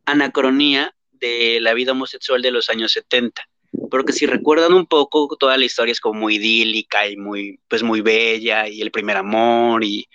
[0.05, 3.47] Anacronía de la vida homosexual de los años 70.
[3.89, 7.83] Porque si recuerdan un poco, toda la historia es como muy idílica y muy, pues
[7.83, 10.07] muy bella, y el primer amor, y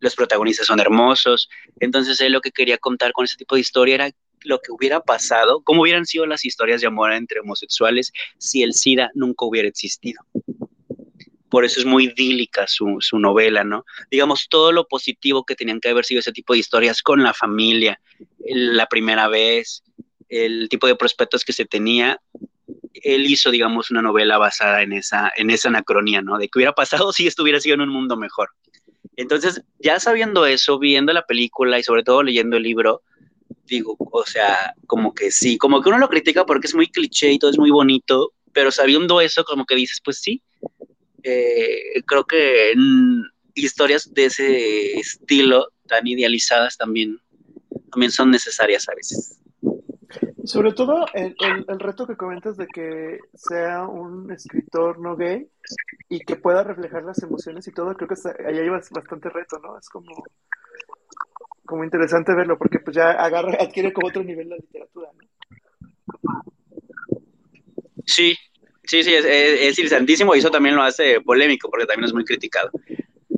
[0.00, 1.48] los protagonistas son hermosos.
[1.80, 4.10] Entonces él lo que quería contar con ese tipo de historia era
[4.44, 8.74] lo que hubiera pasado, cómo hubieran sido las historias de amor entre homosexuales si el
[8.74, 10.22] SIDA nunca hubiera existido.
[11.56, 13.86] Por eso es muy idílica su, novela, ¿no?
[14.10, 17.32] Digamos, todo lo positivo que tenían que haber sido ese tipo de historias con la
[17.32, 17.98] familia,
[18.44, 19.82] la primera vez,
[20.28, 22.20] el tipo de prospectos que se tenía,
[22.92, 26.36] él hizo, digamos, una novela basada en esa, en anacronía, ¿no?
[26.36, 28.50] De qué hubiera pasado si estuviera sido en un mundo mejor.
[29.16, 33.00] Entonces, ya sabiendo eso, viendo la película y sobre todo leyendo el libro,
[33.64, 37.32] digo, o sea, como que sí, como que uno lo critica porque es muy cliché
[37.32, 40.42] y todo es muy bonito, pero sabiendo eso, como que dices, pues sí,
[41.26, 42.72] eh, creo que
[43.54, 47.18] historias de ese estilo tan idealizadas también,
[47.90, 49.40] también son necesarias a veces.
[50.44, 51.34] Sobre todo el,
[51.66, 55.48] el, reto que comentas de que sea un escritor no gay
[56.08, 58.14] y que pueda reflejar las emociones y todo, creo que
[58.46, 59.76] ahí hay bastante reto, ¿no?
[59.76, 60.14] Es como
[61.66, 65.26] como interesante verlo, porque pues ya agarra, adquiere como otro nivel la literatura, ¿no?
[68.06, 68.36] Sí,
[68.86, 72.24] sí, sí, es, es, interesantísimo y eso también lo hace polémico, porque también es muy
[72.24, 72.70] criticado.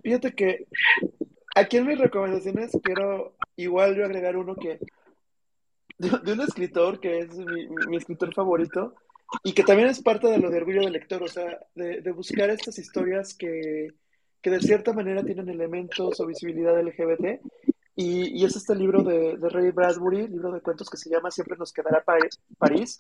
[0.02, 0.66] Fíjate que
[1.54, 4.78] aquí en mis recomendaciones quiero igual yo agregar uno que
[5.98, 8.94] de, un escritor que es mi, escritor favorito
[9.42, 12.12] y que también es parte de lo de orgullo del lector, o sea, de, de
[12.12, 13.88] buscar estas historias que,
[14.40, 17.40] que de cierta manera tienen elementos o visibilidad LGBT
[18.00, 21.72] y, es este libro de, Ray Bradbury, libro de cuentos que se llama Siempre nos
[21.72, 22.96] quedará París,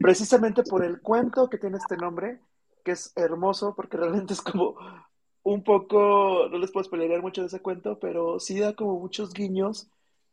[0.00, 2.40] precisamente por el cuento que tiene este nombre,
[2.84, 4.76] que es hermoso porque realmente es como
[5.42, 9.32] un poco, no les puedo spoilerear mucho de ese cuento, pero sí da como muchos
[9.32, 9.88] guiños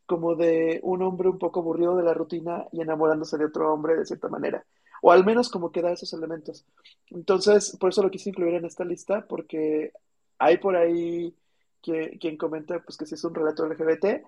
[0.05, 3.95] como de un hombre un poco aburrido de la rutina y enamorándose de otro hombre
[3.97, 4.65] de cierta manera.
[5.01, 6.65] O al menos como que da esos elementos.
[7.09, 9.91] Entonces, por eso lo quise incluir en esta lista, porque
[10.37, 11.35] hay por ahí
[11.81, 14.25] quien comenta pues, que si es un relato LGBT,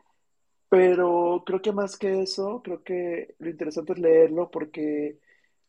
[0.70, 5.18] pero creo que más que eso, creo que lo interesante es leerlo porque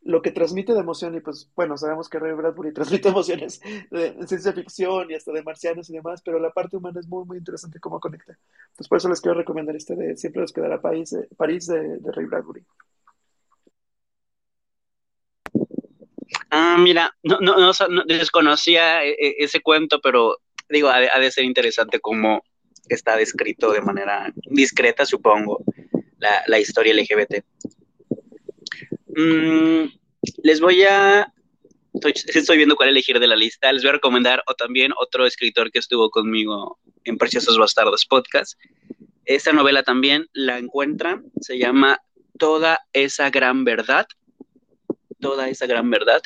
[0.02, 3.60] lo que transmite de emoción, y pues bueno, sabemos que Ray Bradbury transmite emociones
[3.90, 7.24] de, ciencia ficción y hasta de marcianos y demás, pero la parte humana es muy,
[7.24, 8.36] muy interesante cómo conecta.
[8.70, 12.12] Entonces por eso les quiero recomendar este de Siempre nos quedará París, París de, de
[12.12, 12.64] Ray Bradbury.
[16.50, 21.44] Ah, mira, no, no, no, desconocía e, e, ese cuento, pero digo, ha de, ser
[21.44, 22.42] interesante cómo
[22.88, 25.62] está descrito de manera discreta, supongo,
[26.18, 27.44] la, la historia LGBT.
[29.20, 29.88] Mm,
[30.42, 31.32] les voy a.
[31.92, 33.72] Estoy, viendo cuál elegir de la lista.
[33.72, 38.58] Les voy a recomendar o también otro escritor que estuvo conmigo en Preciosos Bastardos Podcast.
[39.24, 42.00] Esta novela también la encuentran, se llama
[42.38, 44.06] Toda esa gran verdad.
[45.20, 46.22] Toda esa gran verdad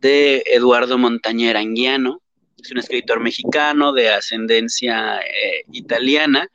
[0.00, 2.20] de Eduardo Montañera Anguiano.
[2.60, 6.48] Es un escritor mexicano de ascendencia eh, italiana.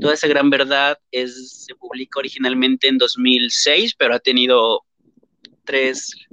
[0.00, 4.84] Toda esa gran verdad es, se publicó originalmente en 2006, pero ha tenido
[5.70, 6.26] tres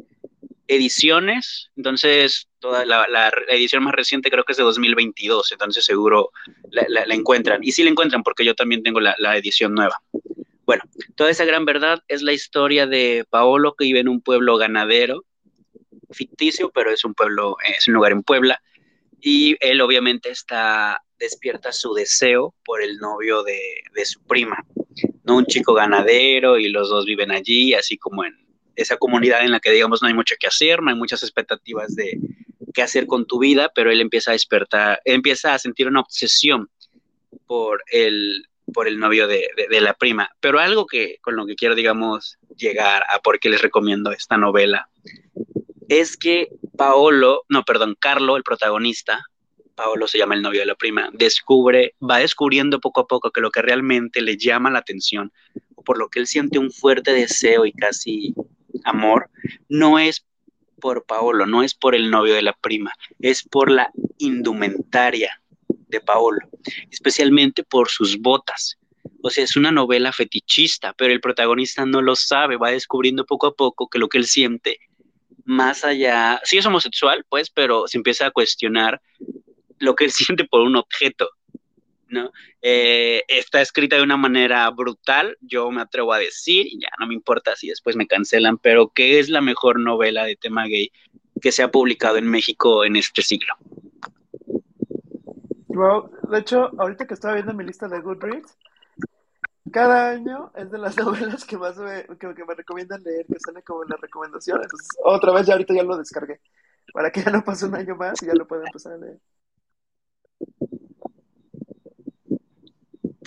[0.68, 6.32] ediciones, entonces toda la, edición más reciente creo que es de 2022, entonces seguro
[6.72, 7.64] la, encuentran.
[7.64, 10.02] Y sí la encuentran porque yo también tengo la, edición nueva.
[10.66, 10.84] Bueno,
[11.16, 15.24] toda esa gran verdad es la historia de Paolo que vive en un pueblo ganadero,
[16.10, 18.60] ficticio, pero es un pueblo, es un lugar en Puebla,
[19.22, 23.60] y él obviamente está despierta su deseo por el novio de,
[23.94, 24.66] de su prima,
[25.24, 25.38] ¿no?
[25.38, 28.47] Un chico ganadero y los dos viven allí, así como en
[28.78, 31.96] esa comunidad en la que, digamos, no hay mucho que hacer, no hay muchas expectativas
[31.96, 32.20] de
[32.74, 36.70] qué hacer con tu vida, pero él empieza a despertar, empieza a sentir una obsesión
[37.48, 39.50] por el, por el novio de,
[39.82, 40.30] la prima.
[40.40, 44.38] Pero algo que con lo que quiero, digamos, llegar a por qué les recomiendo esta
[44.38, 44.90] novela
[45.90, 49.24] es que Paolo, no, perdón, Carlo, el protagonista,
[49.74, 53.42] Paolo se llama el novio de la prima, descubre, va descubriendo poco a poco que
[53.42, 55.32] lo que realmente le llama la atención,
[55.84, 58.36] por lo que él siente un fuerte deseo y casi
[58.84, 59.30] amor
[59.70, 60.26] no es
[60.80, 66.02] por Paolo, no es por el novio de la prima, es por la indumentaria de
[66.02, 66.40] Paolo,
[66.92, 68.78] especialmente por sus botas.
[69.24, 73.48] O sea, es una novela fetichista, pero el protagonista no lo sabe, va descubriendo poco
[73.48, 74.80] a poco que lo que él siente,
[75.46, 79.02] más allá, sí es homosexual, pues, pero se empieza a cuestionar
[79.80, 81.30] lo que él siente por un objeto,
[82.10, 82.32] ¿no?
[82.62, 87.14] Eh, está escrita de una manera brutal, yo me atrevo a decir, ya no me
[87.14, 90.92] importa si después me cancelan, pero que es la mejor novela de tema gay
[91.42, 93.54] que se ha publicado en México en este siglo.
[96.30, 98.58] de hecho, ahorita que estaba viendo mi lista de Goodreads,
[99.72, 103.62] cada año es de las novelas que más me, que, me recomiendan leer, que sale
[103.64, 104.62] como la recomendación.
[104.62, 106.40] Entonces, otra vez ya ahorita ya lo descargué,
[106.94, 109.20] para que ya no pase un año más y ya lo pueda empezar a leer.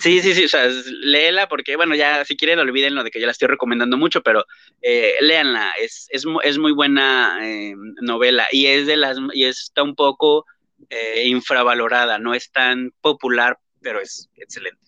[0.01, 3.27] Sí, sí, sí, o sea, léela porque, bueno, ya si quieren olvídenlo de que yo
[3.27, 4.45] la estoy recomendando mucho, pero
[4.81, 9.83] eh, léanla, es, es, es, muy buena eh, novela y es de las, y está
[9.83, 10.47] un poco
[10.89, 14.81] eh, infravalorada, no es tan popular, pero es excelente.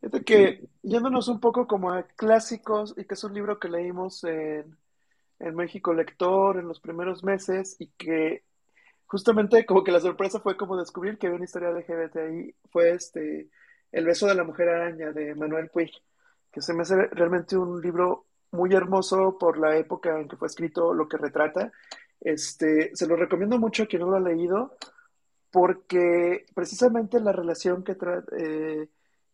[0.00, 4.24] Fíjate que yéndonos un poco como a clásicos y que es un libro que leímos
[4.24, 4.78] en,
[5.40, 8.44] en México Lector en los primeros meses y que
[9.04, 12.92] justamente como que la sorpresa fue como descubrir que había una historia LGBT ahí, fue
[12.92, 13.50] este
[13.92, 15.90] el beso de la mujer araña de Manuel Puig,
[16.52, 20.48] que se me hace realmente un libro muy hermoso por la época en que fue
[20.48, 21.72] escrito, lo que retrata.
[22.20, 24.76] Este, se lo recomiendo mucho a quien no lo ha leído,
[25.50, 27.96] porque precisamente la relación que,
[28.38, 28.88] eh,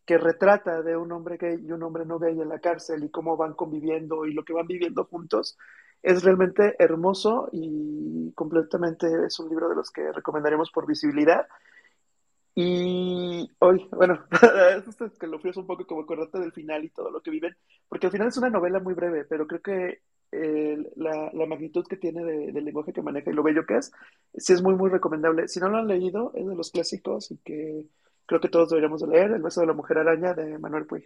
[0.04, 3.10] que retrata de un hombre gay y un hombre no gay en la cárcel y
[3.10, 5.56] cómo van conviviendo y lo que van viviendo juntos
[6.02, 11.46] es realmente hermoso y completamente es un libro de los que recomendaremos por visibilidad.
[12.54, 14.26] Y hoy, bueno,
[14.86, 17.56] es que lo frío un poco como acordarte del final y todo lo que viven,
[17.88, 20.02] porque al final es una novela muy breve, pero creo que
[20.96, 23.92] la, magnitud que tiene del lenguaje que maneja y lo bello que es,
[24.34, 25.48] sí es muy, muy recomendable.
[25.48, 27.84] Si no lo han leído, es de los clásicos y que
[28.26, 31.04] creo que todos deberíamos de leer, El beso de la mujer araña de Manuel Puig.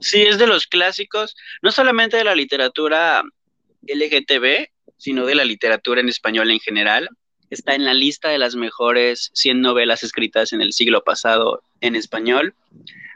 [0.00, 3.22] Sí, es de los clásicos, no solamente de la literatura
[3.86, 7.08] LGTB, sino de la literatura en español en general.
[7.50, 11.94] Está en la lista de las mejores 100 novelas escritas en el siglo pasado en
[11.94, 12.54] español.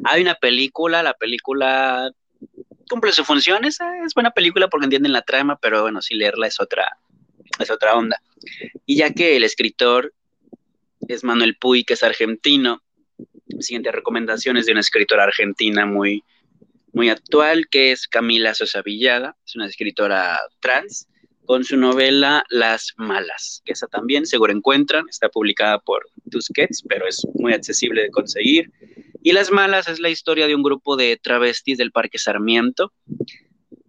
[0.04, 2.10] Hay una película, la película
[2.88, 3.78] cumple su función, es,
[4.14, 6.98] buena película porque entienden la trama, pero bueno, si leerla es otra,
[7.58, 8.20] es otra onda.
[8.86, 10.14] Y ya que el escritor
[11.06, 12.82] es Manuel Puy, que es argentino,
[13.60, 16.22] siguiente recomendación es de una escritora argentina muy,
[16.92, 21.08] muy actual, que es Camila Sosa Villada, es una escritora trans,
[21.48, 27.08] con su novela Las Malas, que esa también seguro encuentran, está publicada por Tusquets, pero
[27.08, 28.70] es muy accesible de conseguir.
[29.22, 32.92] Y Las Malas es la historia de un grupo de travestis del Parque Sarmiento,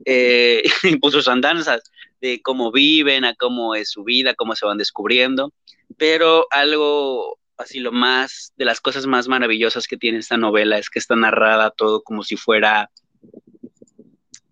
[0.06, 1.82] eh, y pues sus andanzas,
[2.22, 5.52] de cómo viven, a cómo es su vida, cómo se van descubriendo,
[5.98, 10.90] pero algo así lo más, de las cosas más maravillosas que tiene esta novela es
[10.90, 12.90] que está narrada todo como si fuera,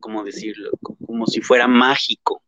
[0.02, 0.72] ¿cómo decirlo?
[1.06, 2.44] Como si fuera mágico.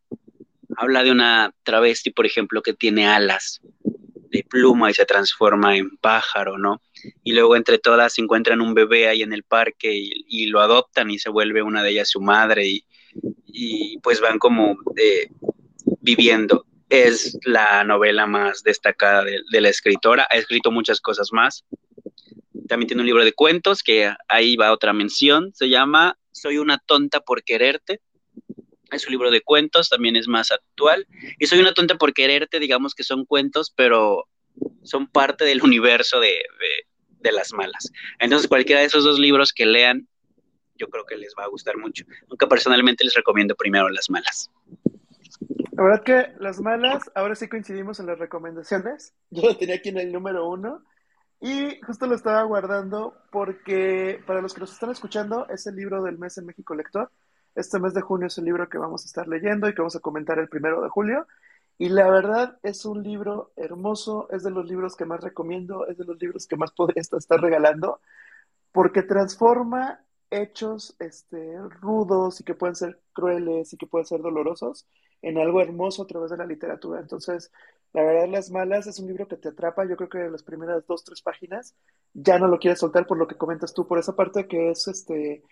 [0.76, 3.60] Habla de una travesti, por ejemplo, que tiene alas
[4.30, 6.80] de pluma y se transforma en pájaro, ¿no?
[7.24, 11.18] Y luego entre todas encuentran un bebé ahí en el parque y, lo adoptan y
[11.18, 12.82] se vuelve una de ellas su madre
[13.46, 15.28] y, pues van como eh,
[16.00, 16.64] viviendo.
[16.88, 20.26] Es la novela más destacada de, la escritora.
[20.30, 21.64] Ha escrito muchas cosas más.
[22.68, 25.52] También tiene un libro de cuentos que ahí va otra mención.
[25.54, 28.00] Se llama Soy una tonta por quererte.
[28.90, 31.06] Es un libro de cuentos, también es más actual.
[31.38, 34.26] Y Soy una tonta por quererte, digamos que son cuentos, pero
[34.82, 36.34] son parte del universo de,
[37.20, 37.90] de las malas.
[38.18, 40.08] Entonces, cualquiera de esos dos libros que lean
[40.80, 42.04] yo creo que les va a gustar mucho.
[42.30, 44.50] Aunque personalmente les recomiendo primero las malas.
[45.72, 49.14] La verdad que las malas, ahora sí coincidimos en las recomendaciones.
[49.30, 50.82] Yo lo tenía aquí en el número uno.
[51.40, 56.02] Y justo lo estaba guardando porque para los que nos están escuchando es el libro
[56.02, 57.10] del mes en México Lector.
[57.54, 59.96] Este mes de junio es el libro que vamos a estar leyendo y que vamos
[59.96, 61.26] a comentar el primero de julio.
[61.78, 65.96] Y la verdad es un libro hermoso, es de los libros que más recomiendo, es
[65.98, 68.00] de los libros que más podría estar regalando,
[68.72, 74.86] porque transforma hechos este, rudos y que pueden ser crueles y que pueden ser dolorosos
[75.22, 77.00] en algo hermoso a través de la literatura.
[77.00, 77.50] Entonces,
[77.92, 79.84] la verdad, Las Malas es un libro que te atrapa.
[79.84, 81.74] Yo creo que en las primeras dos, tres páginas
[82.14, 84.86] ya no lo quieres soltar por lo que comentas tú, por esa parte que es
[84.88, 85.42] este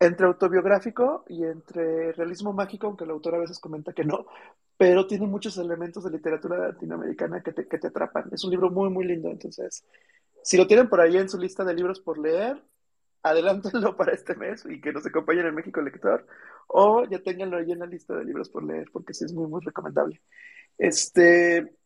[0.00, 4.26] entre autobiográfico y entre realismo mágico, aunque el autor a veces comenta que no,
[4.76, 8.30] pero tiene muchos elementos de literatura latinoamericana que te, que te atrapan.
[8.32, 9.28] Es un libro muy, muy lindo.
[9.28, 9.84] Entonces,
[10.42, 12.62] si lo tienen por ahí en su lista de libros por leer,
[13.22, 16.26] adelántenlo para este mes y que nos acompañen en México Lector,
[16.68, 19.48] o ya tenganlo ahí en la lista de libros por leer, porque sí es muy,
[19.48, 20.20] muy recomendable.
[20.78, 21.76] Este,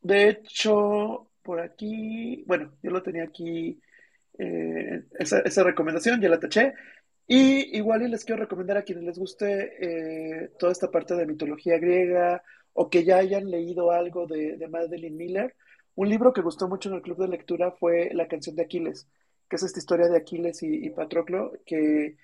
[0.00, 3.80] de hecho, por aquí, bueno, yo lo tenía aquí,
[4.38, 6.74] eh, esa, esa, recomendación, ya la taché.
[7.26, 11.26] Y igual y les quiero recomendar a quienes les guste eh, toda esta parte de
[11.26, 15.54] mitología griega o que ya hayan leído algo de, de Madeline Miller.
[15.94, 19.06] Un libro que gustó mucho en el club de lectura fue La canción de Aquiles
[19.48, 22.16] que es esta historia de Aquiles y, Patroclo, que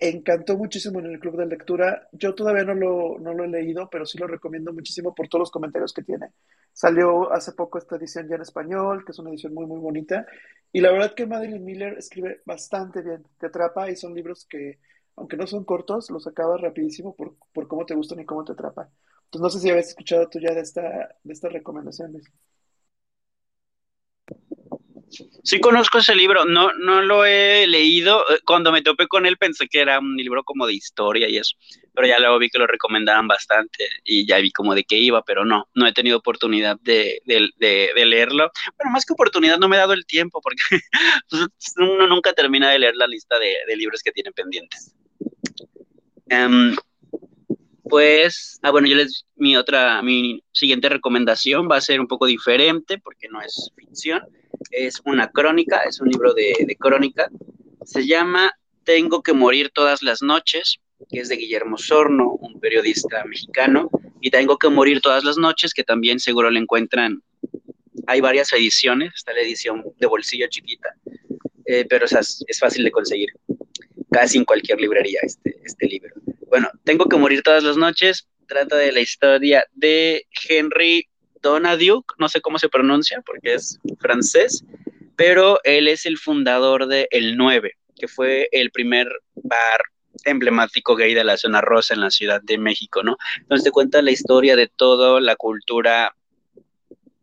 [0.00, 2.08] encantó muchísimo en el club de lectura.
[2.12, 5.40] Yo todavía no lo, no lo he leído, pero sí lo recomiendo muchísimo por todos
[5.40, 6.30] los comentarios que tiene.
[6.72, 10.26] Salió hace poco esta edición ya en español, que es una edición muy, muy bonita.
[10.72, 14.78] Y la verdad que Madeline Miller escribe bastante bien, te atrapa y son libros que,
[15.16, 18.52] aunque no son cortos, los acabas rapidísimo por, por cómo te gustan y cómo te
[18.52, 18.88] atrapan.
[19.24, 22.24] Entonces no sé si habías escuchado tú ya de esta, de estas recomendaciones.
[25.42, 28.22] Sí conozco ese libro, no, no lo he leído.
[28.30, 31.36] Eh, cuando me topé con él pensé que era un libro como de historia y
[31.36, 31.56] eso,
[31.92, 35.22] pero ya luego vi que lo recomendaban bastante y ya vi como de qué iba,
[35.22, 38.52] pero no, no he tenido oportunidad de, leerlo.
[38.76, 40.62] Bueno, más que oportunidad, no me he dado el tiempo porque
[41.78, 44.94] uno nunca termina de leer la lista de, libros que tiene pendientes.
[46.28, 46.76] Em,
[47.82, 52.26] pues, ah, bueno, yo les, mi otra, mi siguiente recomendación va a ser un poco
[52.26, 54.22] diferente porque no es ficción
[54.70, 57.30] es una crónica, es un libro de, crónica.
[57.84, 58.52] Se llama
[58.84, 63.90] Tengo que morir todas las noches, que es de Guillermo Sorno, un periodista mexicano.
[64.20, 67.22] Y Tengo que morir todas las noches, que también seguro le encuentran.
[68.06, 70.94] Hay varias ediciones, está la edición de bolsillo chiquita,
[71.66, 73.30] eh, pero es, es fácil de conseguir
[74.10, 76.14] casi en cualquier librería este, este libro.
[76.48, 81.08] Bueno, Tengo que morir todas las noches trata de la historia de Henry
[81.42, 84.64] Donadieu, no sé cómo se pronuncia porque es francés,
[85.16, 89.82] pero él es el fundador de El 9, que fue el primer bar
[90.24, 93.16] emblemático gay de la zona rosa en la Ciudad de México, ¿no?
[93.38, 96.14] Entonces cuenta la historia de toda la cultura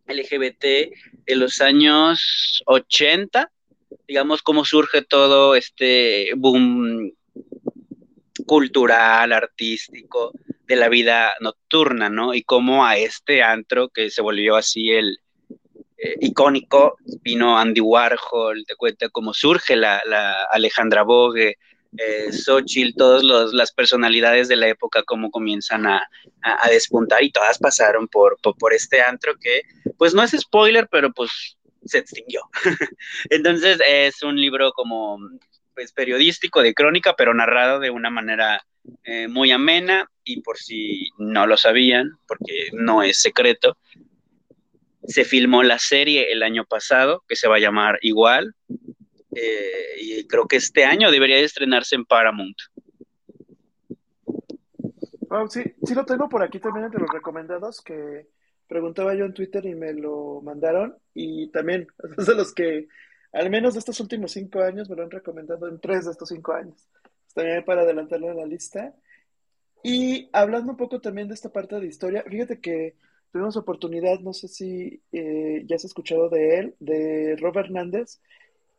[0.07, 0.93] LGBT
[1.25, 3.51] en los años 80,
[4.07, 7.11] digamos, cómo surge todo este boom
[8.45, 10.31] cultural, artístico,
[10.67, 12.33] de la vida nocturna, ¿no?
[12.33, 15.19] Y cómo a este antro que se volvió así el
[15.97, 20.01] eh, icónico, vino Andy Warhol, te cuenta cómo surge la,
[20.51, 21.57] Alejandra Bogue,
[21.97, 26.07] eh, Xochitl, todas las personalidades de la época, cómo comienzan a,
[26.69, 29.61] despuntar y todas pasaron por, por, este antro que,
[29.97, 32.41] pues no es spoiler, pero pues se extinguió.
[33.29, 35.17] Entonces es un libro como
[35.73, 38.65] pues periodístico de crónica, pero narrado de una manera
[39.03, 43.77] eh, muy amena y por si no lo sabían, porque no es secreto,
[45.07, 48.55] se filmó la serie el año pasado que se va a llamar igual
[49.35, 52.57] eh, y creo que este año debería de estrenarse en Paramount.
[55.49, 58.27] sí, sí lo tengo por aquí también entre los recomendados que
[58.67, 62.87] preguntaba yo en Twitter y me lo mandaron y también es de los que
[63.31, 66.29] al menos de estos últimos cinco años me lo han recomendado en tres de estos
[66.29, 66.87] cinco años.
[67.37, 68.95] También para adelantarlo a la lista.
[69.83, 72.95] Y hablando un poco también de esta parte de historia, fíjate que
[73.31, 78.19] tuvimos oportunidad, no sé si eh, ya has escuchado de él, de Robert Hernández,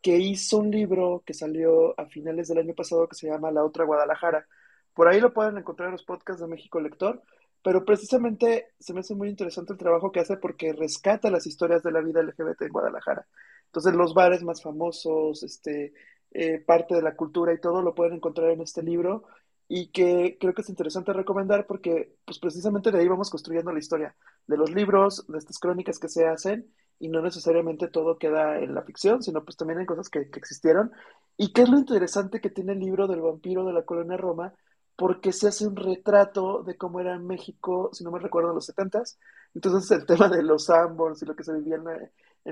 [0.01, 3.63] que hizo un libro que salió a finales del año pasado que se llama La
[3.63, 4.45] Otra Guadalajara.
[4.93, 7.23] Por ahí lo pueden encontrar en los podcasts de México Lector,
[7.63, 11.81] pero precisamente se me hace muy interesante el trabajo que hace porque rescata las historias
[11.81, 13.25] de la vida LGBT en Guadalajara.
[13.67, 15.93] Entonces, los bares más famosos, este,
[16.31, 19.23] eh, parte de la cultura y todo lo pueden encontrar en este libro
[19.67, 23.79] y que creo que es interesante recomendar porque pues precisamente de ahí vamos construyendo la
[23.79, 24.15] historia
[24.47, 28.73] de los libros, de estas crónicas que se hacen y no necesariamente todo queda en
[28.75, 30.91] la ficción, sino pues también hay cosas que, que existieron.
[31.37, 34.53] ¿Y qué es lo interesante que tiene el libro del vampiro de la colonia Roma?
[34.99, 38.55] porque se hace un retrato de cómo era en México, si no me recuerdo, en
[38.55, 39.17] los setentas.
[39.55, 41.85] Entonces el tema de los ambos y lo que se vivía en,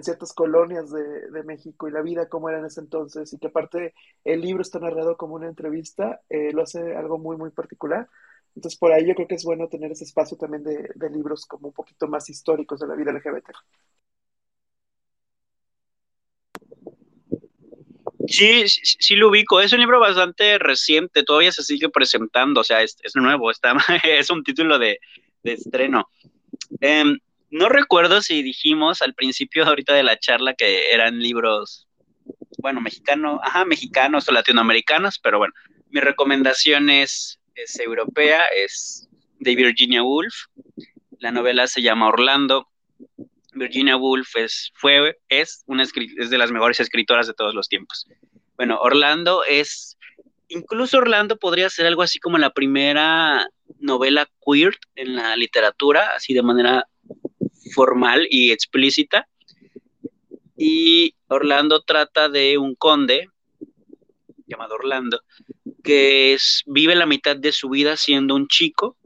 [0.04, 3.94] ciertas colonias de, México y la vida cómo era en ese entonces y que aparte
[4.24, 8.08] el libro está narrado como una entrevista, eh, lo hace algo muy, muy particular.
[8.56, 11.46] Entonces por ahí yo creo que es bueno tener ese espacio también de, de libros
[11.46, 13.50] como un poquito más históricos de la vida LGBT.
[18.28, 19.62] Sí, sí, lo ubico.
[19.62, 23.74] Es un libro bastante reciente, todavía se sigue presentando, o sea, es, nuevo, está,
[24.04, 25.00] es un título de,
[25.44, 26.10] estreno.
[26.82, 27.18] Em,
[27.50, 31.88] no recuerdo si dijimos al principio ahorita de la charla que eran libros,
[32.60, 35.54] bueno, mexicanos, ajá, mexicanos o latinoamericanos, pero bueno,
[35.90, 39.08] mi recomendación es, es europea, es
[39.40, 40.34] de Virginia Woolf.
[41.20, 42.68] La novela se llama Orlando
[43.58, 48.08] Virginia Woolf es, fue, es, una, es de las mejores escritoras de todos los tiempos.
[48.56, 49.98] Bueno, Orlando es,
[50.48, 53.48] incluso Orlando podría ser algo así como la primera
[53.80, 56.88] novela queer en la literatura, así de manera
[57.68, 59.28] formal y explícita.
[60.56, 63.30] Y Orlando trata de un conde
[64.48, 65.22] llamado Orlando,
[65.84, 68.98] que vive la mitad de su vida siendo un chico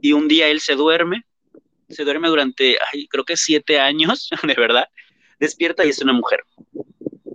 [0.00, 1.24] y un día él se duerme
[1.92, 2.76] se duerme durante,
[3.08, 4.88] creo que siete años, de verdad,
[5.38, 6.44] despierta y es una mujer.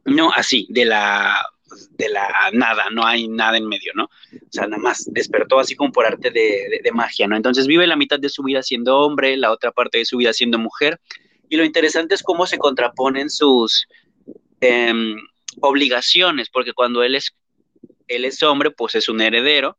[0.06, 1.50] No así, de la,
[1.92, 4.06] de la nada, no hay nada en medio, ¿no?
[4.06, 7.36] O sea, nada más despertó así como por arte de, magia, ¿no?
[7.36, 10.34] Entonces vive la mitad de su vida siendo hombre, la otra parte de su vida
[10.34, 11.00] siendo mujer.
[11.50, 13.88] Y lo interesante es cómo se contraponen sus
[14.62, 15.18] em,
[15.62, 17.36] obligaciones, porque cuando él es,
[18.08, 19.78] él es hombre, pues es un heredero,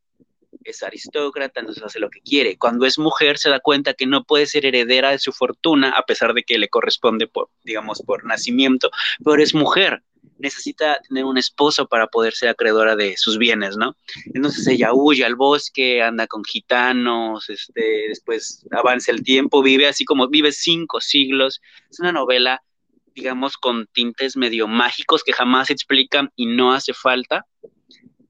[0.65, 2.57] es aristócrata, entonces hace lo que quiere.
[2.57, 6.03] Cuando es mujer se da cuenta que no puede ser heredera de su fortuna, a
[6.03, 8.91] pesar de que le corresponde por, digamos, por nacimiento,
[9.25, 10.03] pero es mujer.
[10.39, 13.97] Necesita tener un esposo para poder ser acreedora de sus bienes, ¿no?
[14.35, 20.05] Entonces ella huye al bosque, anda con gitanos, este, después avanza el tiempo, vive así
[20.05, 21.61] como vive cinco siglos.
[21.91, 22.63] Es una novela,
[23.15, 27.45] digamos, con tintes medio mágicos que jamás se explican y no hace falta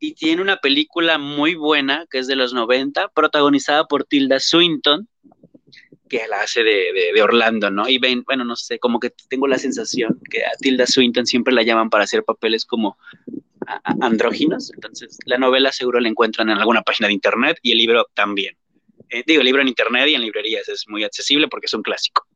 [0.01, 5.09] y tiene una película muy buena que es de los 90, protagonizada por Tilda Swinton,
[6.09, 7.89] que la hace de, Orlando, ¿no?
[7.89, 11.55] Y ven, bueno, no sé, como que tengo la sensación que a Tilda Swinton siempre
[11.55, 12.97] la llaman para hacer papeles como
[14.01, 18.07] andróginos, entonces la novela seguro la encuentran en alguna página de internet y el libro
[18.15, 18.57] también.
[19.11, 21.83] Eh, digo, el libro en internet y en librerías es muy accesible porque es un
[21.83, 22.27] clásico.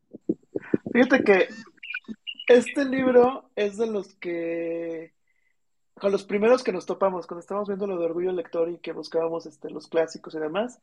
[0.93, 1.49] Fíjate que
[2.49, 5.12] este libro es de los que
[5.95, 8.93] con los primeros que nos topamos, cuando estábamos viendo lo de Orgullo Lector y que
[8.93, 10.81] buscábamos este, los clásicos y demás,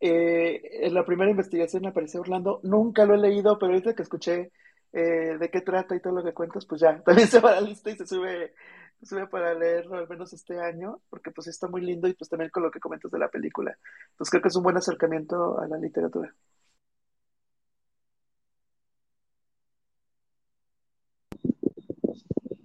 [0.00, 4.52] eh, en la primera investigación apareció Orlando, nunca lo he leído, pero ahorita que escuché
[4.92, 7.60] eh, de qué trata y todo lo que cuentas, pues ya, también se va a
[7.60, 8.54] la lista y se sube,
[9.02, 12.50] sube para leerlo al menos este año, porque pues está muy lindo y pues también
[12.50, 13.76] con lo que comentas de la película.
[14.16, 16.34] Pues creo que es un buen acercamiento a la literatura.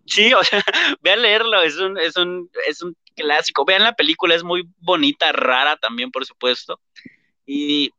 [0.05, 0.61] Sí, o sea,
[1.01, 3.65] vean leerlo, es un, es un, es un clásico.
[3.65, 6.79] Vean la película, es muy bonita, rara también, por supuesto.
[7.45, 7.91] Y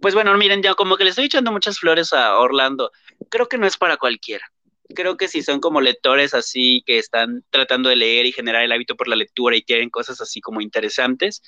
[0.00, 2.90] pues bueno, miren, ya como que le estoy echando muchas flores a Orlando.
[3.28, 4.50] Creo que no es para cualquiera.
[4.94, 8.72] Creo que si son como lectores así que están tratando de leer y generar el
[8.72, 11.42] hábito por la lectura y quieren cosas así como interesantes,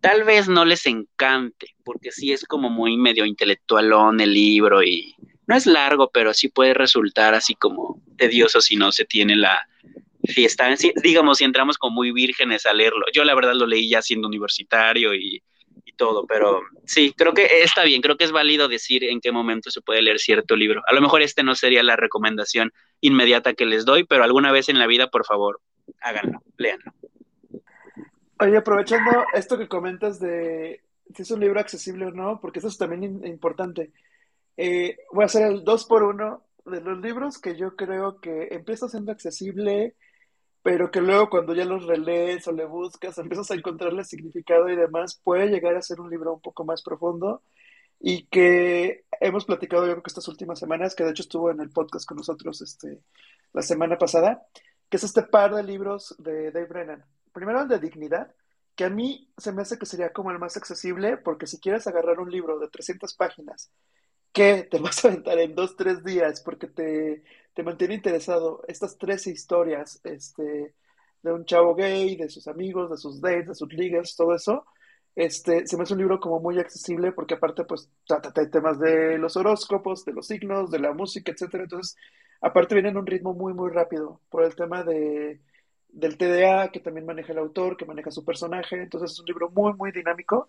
[0.00, 5.14] tal vez no les encante, porque sí es como muy medio intelectualón el libro y
[5.46, 9.68] no es largo, pero sí puede resultar así como tedioso si no se tiene la,
[10.24, 13.04] si están, digamos, si entramos como muy vírgenes a leerlo.
[13.12, 15.42] Yo la verdad lo leí ya siendo universitario y,
[16.00, 19.70] todo, pero sí, creo que está bien, creo que es válido decir en qué momento
[19.70, 20.80] se puede leer cierto libro.
[20.86, 22.72] A lo mejor este no sería la recomendación
[23.02, 25.60] inmediata que les doy, pero alguna vez en la vida, por favor,
[26.00, 26.90] háganlo, léanlo.
[28.38, 30.80] Oye, aprovechando esto que comentas de
[31.14, 33.92] si es un libro accesible o no, porque eso es también importante.
[34.56, 38.48] Eh, voy a hacer el 2 por 1 de los libros que yo creo que
[38.52, 39.96] empieza siendo accesible,
[40.62, 44.76] pero que luego cuando ya los relees o le buscas, empiezas a encontrarle significado y
[44.76, 47.42] demás, puede llegar a ser un libro un poco más profundo
[48.00, 51.60] y que hemos platicado yo creo que estas últimas semanas, que de hecho estuvo en
[51.60, 53.00] el podcast con nosotros este,
[53.52, 54.46] la semana pasada,
[54.88, 57.04] que es este par de libros de Dave Brennan.
[57.32, 58.34] Primero el de Dignidad,
[58.74, 61.86] que a mí se me hace que sería como el más accesible, porque si quieres
[61.86, 63.70] agarrar un libro de 300 páginas
[64.32, 67.22] que te vas a aventar en dos, tres días porque te,
[67.54, 70.74] te mantiene interesado estas tres historias este,
[71.22, 74.64] de un chavo gay, de sus amigos, de sus dates, de sus ligas, todo eso.
[75.16, 78.78] Este, se me hace un libro como muy accesible porque aparte pues trata de temas
[78.78, 81.64] de los horóscopos, de los signos, de la música, etcétera.
[81.64, 81.96] Entonces,
[82.40, 85.40] aparte viene en un ritmo muy, muy rápido por el tema de,
[85.88, 88.80] del TDA que también maneja el autor, que maneja su personaje.
[88.82, 90.48] Entonces, es un libro muy, muy dinámico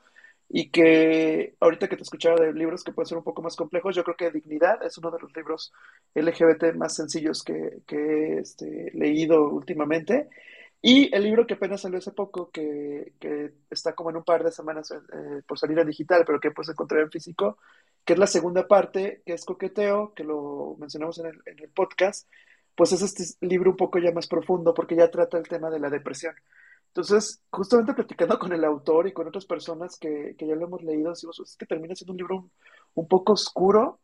[0.53, 3.95] y que ahorita que te escuchaba de libros que pueden ser un poco más complejos,
[3.95, 5.71] yo creo que Dignidad es uno de los libros
[6.13, 10.27] LGBT más sencillos que, que he este, leído últimamente.
[10.81, 14.43] Y el libro que apenas salió hace poco, que, que está como en un par
[14.43, 17.57] de semanas eh, por salir a digital, pero que puedes encontrar en físico,
[18.03, 21.69] que es la segunda parte, que es Coqueteo, que lo mencionamos en el, en el
[21.69, 22.27] podcast,
[22.75, 25.79] pues es este libro un poco ya más profundo, porque ya trata el tema de
[25.79, 26.35] la depresión.
[26.93, 30.83] Entonces, justamente platicando con el autor y con otras personas que, que ya lo hemos
[30.83, 32.49] leído, decimos, es que termina siendo un libro
[32.95, 34.01] un, poco oscuro,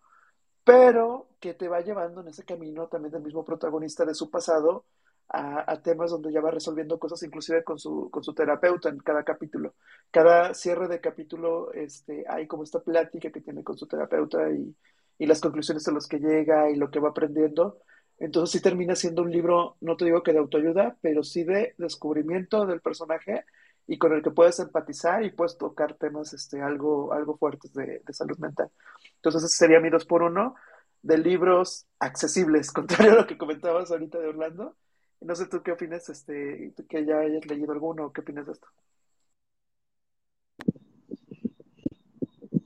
[0.64, 4.86] pero que te va llevando en ese camino también del mismo protagonista de su pasado
[5.28, 9.00] a, a, temas donde ya va resolviendo cosas inclusive con su, con su terapeuta en
[9.00, 9.76] cada capítulo.
[10.10, 14.74] Cada cierre de capítulo este, hay como esta plática que tiene con su terapeuta y,
[15.20, 17.80] y las conclusiones a las que llega y lo que va aprendiendo.
[18.20, 21.76] Entonces sí termina siendo un libro, no te digo que de autoayuda, pero sí de
[21.78, 23.46] descubrimiento del personaje
[23.86, 28.02] y con el que puedes empatizar y puedes tocar temas este, algo, algo fuertes de,
[28.12, 28.70] salud mental.
[29.16, 30.56] Entonces ese sería mi dos por uno
[31.02, 34.76] de libros accesibles, contrario a lo que comentabas ahorita de Orlando.
[35.22, 38.68] No sé tú qué opinas, este, que ya hayas leído alguno, ¿qué opinas de esto?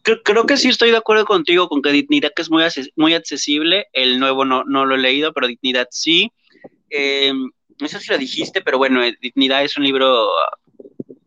[0.01, 2.63] Creo, que sí estoy de acuerdo contigo con que Dignidad que es muy,
[2.95, 6.31] muy accesible, el nuevo no, no lo he leído, pero Dignidad sí.
[6.89, 7.33] Eh,
[7.79, 10.29] no sé si lo dijiste, pero bueno, eh, Dignidad es un libro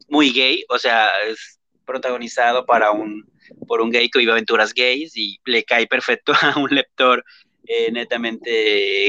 [0.08, 3.24] muy gay, o sea, es protagonizado para un,
[3.66, 7.24] por un gay que vive aventuras gays y le cae perfecto a un lector
[7.66, 8.50] eh, netamente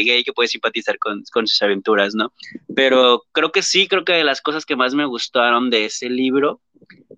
[0.03, 2.34] gay que puede simpatizar con, con, sus aventuras, ¿no?
[2.74, 6.09] Pero creo que sí, creo que de las cosas que más me gustaron de ese
[6.09, 6.61] libro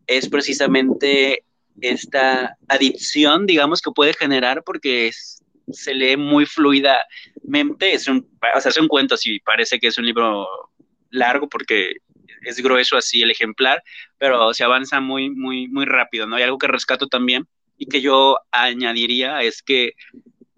[0.08, 1.44] es precisamente
[1.82, 5.12] esta adicción, digamos, que puede generar porque
[5.72, 7.94] se lee muy fluidamente.
[7.94, 10.48] Es un, o sea, es un cuento, así parece que es un libro
[11.10, 11.98] largo porque
[12.44, 13.84] es grueso así el ejemplar,
[14.18, 16.36] pero se avanza muy, muy, muy rápido, ¿no?
[16.36, 17.48] Hay algo que rescato también
[17.78, 19.94] y que yo añadiría es que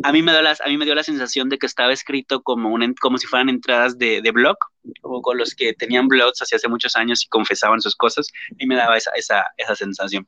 [0.04, 2.42] a mí me dio, las, a mí me dio la sensación de que estaba escrito
[2.42, 4.56] como, un, como si fueran entradas de, de blog,
[5.02, 8.66] o con los que tenían blogs hace, hace muchos años y confesaban sus cosas, y
[8.66, 10.26] me daba esa, esa, esa sensación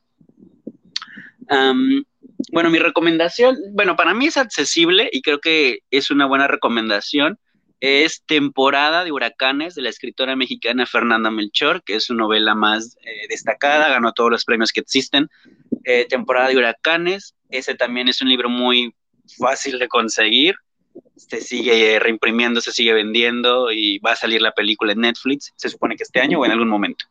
[2.50, 7.38] bueno, mi recomendación, bueno, para mí es accesible y creo que es una buena recomendación.
[7.80, 12.96] Es Temporada de Huracanes de la escritora mexicana Fernanda Melchor, que es su novela más
[13.02, 15.28] eh, destacada, ganó todos los premios que existen.
[15.84, 18.94] Eh, temporada de Huracanes, ese también es un libro muy
[19.36, 20.54] fácil de conseguir.
[21.16, 25.68] Se sigue reimprimiendo, se sigue vendiendo y va a salir la película en Netflix, se
[25.68, 27.06] supone que este año o en algún momento.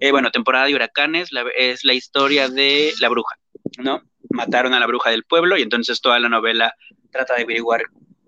[0.00, 3.36] Eh, bueno, Temporada de Huracanes es la historia de la bruja
[3.78, 4.02] ¿no?
[4.30, 6.74] Mataron a la bruja del pueblo y entonces toda la novela
[7.10, 7.82] trata de averiguar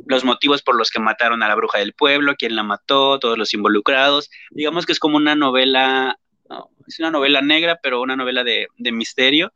[0.09, 3.37] los motivos por los que mataron a la bruja del pueblo, quién la mató, todos
[3.37, 4.31] los involucrados.
[4.51, 6.19] Digamos que es como una novela,
[6.87, 9.53] es una novela negra, pero una novela de, misterio.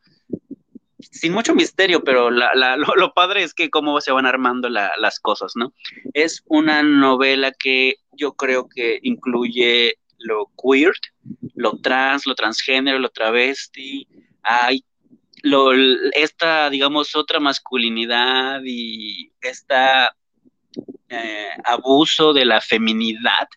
[0.99, 2.31] Sin mucho misterio, pero
[2.97, 5.73] lo, padre es que cómo se van armando las cosas, ¿no?
[6.13, 10.93] Es una novela que yo creo que incluye lo queer,
[11.55, 14.07] lo trans, lo transgénero, lo travesti.
[14.43, 14.85] Hay
[15.43, 15.73] lo,
[16.13, 20.15] esta, digamos, otra masculinidad y esta
[21.09, 23.49] eh, abuso de la feminidad,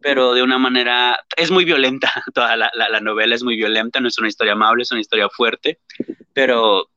[0.00, 4.08] pero de una manera, es muy violenta, toda la, la, novela es muy violenta, no
[4.08, 5.80] es una historia amable, es una historia fuerte,
[6.32, 6.90] pero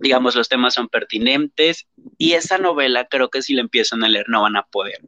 [0.00, 1.86] digamos, los temas son pertinentes
[2.18, 5.00] y esa novela creo que si la empiezan a leer no van a poder.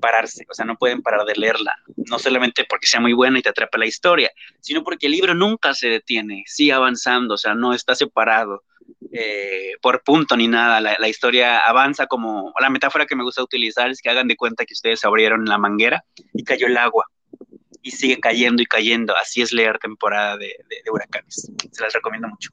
[0.00, 3.42] Pararse, o sea, no pueden parar de leerla, no solamente porque sea muy buena y
[3.42, 4.30] te atrapa la historia,
[4.60, 8.64] sino porque el libro nunca se detiene, sigue avanzando, o sea, no está separado
[9.12, 13.90] eh, por punto ni nada, la, historia avanza como, la metáfora que me gusta utilizar
[13.90, 17.06] es que hagan de cuenta que ustedes abrieron la manguera y cayó el agua
[17.82, 20.54] y sigue cayendo y cayendo, así es leer temporada de,
[20.92, 22.50] huracanes, se las recomiendo mucho.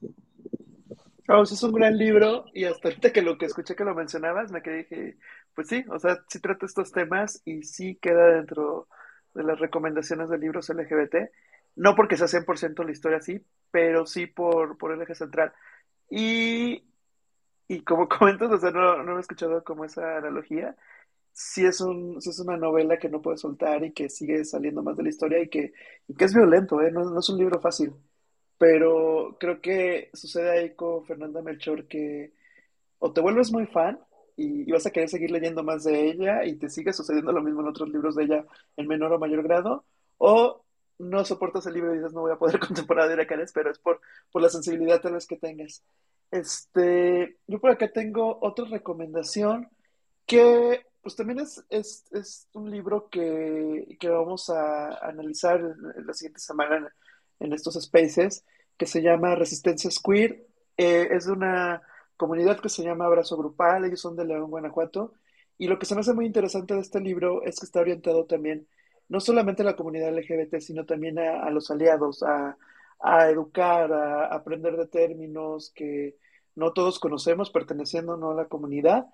[1.26, 4.50] Vamos, es un gran libro y hasta ahorita que lo que escuché que lo mencionabas,
[4.50, 5.18] me quedé dije,
[5.58, 8.86] pues sí, o sea, sí trata estos temas y sí queda dentro
[9.34, 11.32] de las recomendaciones de libros LGBT,
[11.74, 15.52] no porque sea 100% la historia así, pero sí por, por el eje central.
[16.10, 16.84] Y,
[17.66, 20.76] y como comentas, o sea, no, no he escuchado como esa analogía,
[21.32, 24.84] sí es, un, sí es una novela que no puede soltar y que sigue saliendo
[24.84, 25.72] más de la historia y que,
[26.06, 26.92] y que es violento, ¿eh?
[26.92, 27.92] no, no es un libro fácil
[28.58, 32.32] pero creo que sucede ahí con Fernanda Melchor que
[32.98, 34.00] o te vuelves muy fan
[34.38, 37.60] y, vas a querer seguir leyendo más de ella y te sigue sucediendo lo mismo
[37.60, 39.84] en otros libros de ella en menor o mayor grado,
[40.18, 40.64] o
[40.98, 43.78] no soportas el libro y dices no voy a poder contemplar a Huracanes, pero es
[43.78, 45.82] por, por la sensibilidad tal vez que tengas.
[46.30, 49.68] Este, yo por acá tengo otra recomendación
[50.26, 56.12] que pues también es, es, es un libro que, que vamos a analizar en la
[56.12, 56.92] siguiente semana
[57.40, 58.44] en estos spaces,
[58.76, 60.46] que se llama Resistencia Queer.
[60.76, 61.82] Eh, es de una
[62.18, 65.14] comunidad que se llama Abrazo Grupal, ellos son de León, Guanajuato,
[65.56, 68.26] y lo que se me hace muy interesante de este libro es que está orientado
[68.26, 68.66] también
[69.08, 72.58] no solamente a la comunidad LGBT, sino también a, los aliados, a,
[73.00, 76.16] a, educar, a, aprender de términos que
[76.54, 78.32] no todos conocemos perteneciendo ¿no?
[78.32, 79.06] a la comunidad.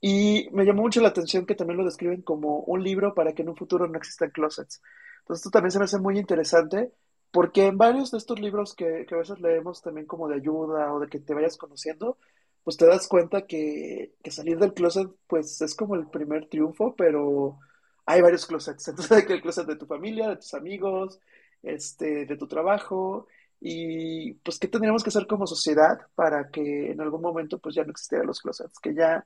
[0.00, 3.42] Y me llamó mucho la atención que también lo describen como un libro para que
[3.42, 4.80] en un futuro no existan closets.
[5.20, 6.92] Entonces esto también se me hace muy interesante
[7.30, 11.00] porque en varios de estos libros que, a veces leemos también como de ayuda o
[11.00, 12.18] de que te vayas conociendo,
[12.64, 17.58] pues te das cuenta que, salir del closet pues es como el primer triunfo, pero
[18.06, 18.88] hay varios closets.
[18.88, 21.20] Entonces hay que el closet de tu familia, de tus amigos,
[21.62, 23.26] este, de tu trabajo,
[23.60, 27.84] y pues qué tendríamos que hacer como sociedad para que en algún momento pues ya
[27.84, 29.24] no existieran los closets, que ya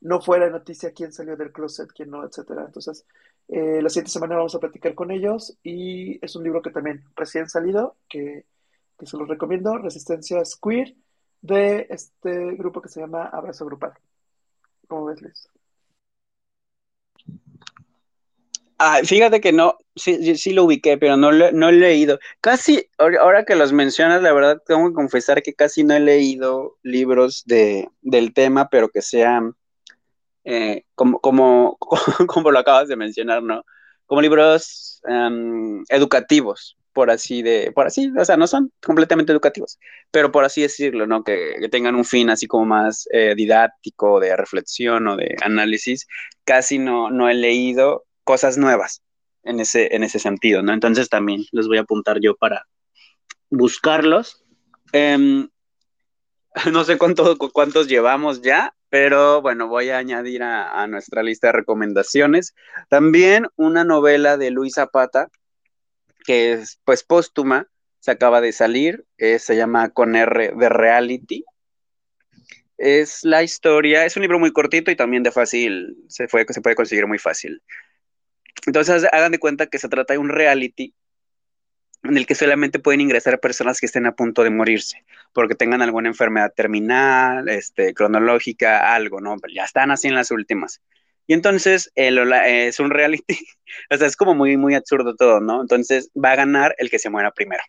[0.00, 2.64] no fuera noticia quién salió del closet, quién no, etcétera.
[2.66, 3.06] Entonces,
[3.48, 7.04] eh, la siguiente semana vamos a platicar con ellos y es un libro que también
[7.16, 8.44] recién salido, que,
[9.02, 10.94] se los recomiendo, Resistencia Queer,
[11.44, 13.92] de este grupo que se llama Abrazo Grupal.
[14.88, 15.48] ¿Cómo ves, Luis?
[18.78, 22.18] Ah, fíjate que no, sí, sí lo ubiqué, pero no, no he leído.
[22.40, 26.78] Casi, ahora que los mencionas, la verdad tengo que confesar que casi no he leído
[26.82, 29.54] libros de, del tema, pero que sean
[30.44, 31.76] eh, como, como,
[32.26, 33.64] como lo acabas de mencionar, ¿no?
[34.06, 39.78] Como libros em, educativos, por así de, por así, o sea, no son completamente educativos,
[40.10, 41.24] pero por así decirlo, ¿no?
[41.24, 46.06] Que, tengan un fin así como más eh, didáctico, de reflexión o de análisis,
[46.44, 49.02] casi no, no he leído cosas nuevas
[49.42, 50.72] en ese, en ese sentido, ¿no?
[50.72, 52.64] Entonces también los voy a apuntar yo para
[53.50, 54.44] buscarlos.
[54.92, 55.48] Em,
[56.72, 61.54] no sé cuánto, cuántos llevamos ya, pero bueno, voy a añadir a, nuestra lista de
[61.54, 62.54] recomendaciones
[62.88, 65.30] también una novela de Luis Zapata,
[66.24, 67.68] que es pues póstuma,
[68.00, 71.44] se acaba de salir, eh, se llama Con R de Reality.
[72.76, 76.60] Es la historia, es un libro muy cortito y también de fácil, se, fue, se
[76.60, 77.62] puede conseguir muy fácil.
[78.66, 80.94] Entonces hagan de cuenta que se trata de un reality
[82.02, 85.80] en el que solamente pueden ingresar personas que estén a punto de morirse, porque tengan
[85.80, 89.36] alguna enfermedad terminal, este, cronológica, algo, ¿no?
[89.54, 90.82] ya están así en las últimas.
[91.26, 93.24] Y entonces es un reality,
[93.90, 95.62] o sea, es como muy, muy absurdo todo, ¿no?
[95.62, 97.62] Entonces va a ganar el que se muera primero.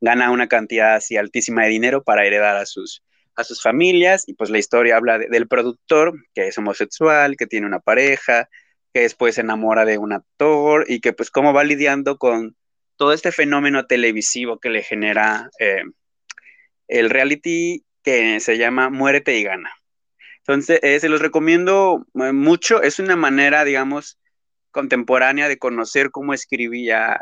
[0.00, 3.02] Gana una cantidad así altísima de dinero para heredar a sus,
[3.34, 7.66] a sus familias y pues la historia habla del productor que es homosexual, que tiene
[7.66, 8.48] una pareja,
[8.94, 12.56] que después se enamora de un actor y que pues cómo va lidiando con
[12.96, 15.82] todo este fenómeno televisivo que le genera eh,
[16.88, 19.70] el reality que se llama Muérete y Gana.
[20.46, 22.82] Entonces, eh, se los recomiendo eh, mucho.
[22.82, 24.18] Es una manera, digamos,
[24.70, 27.20] contemporánea de conocer cómo escribía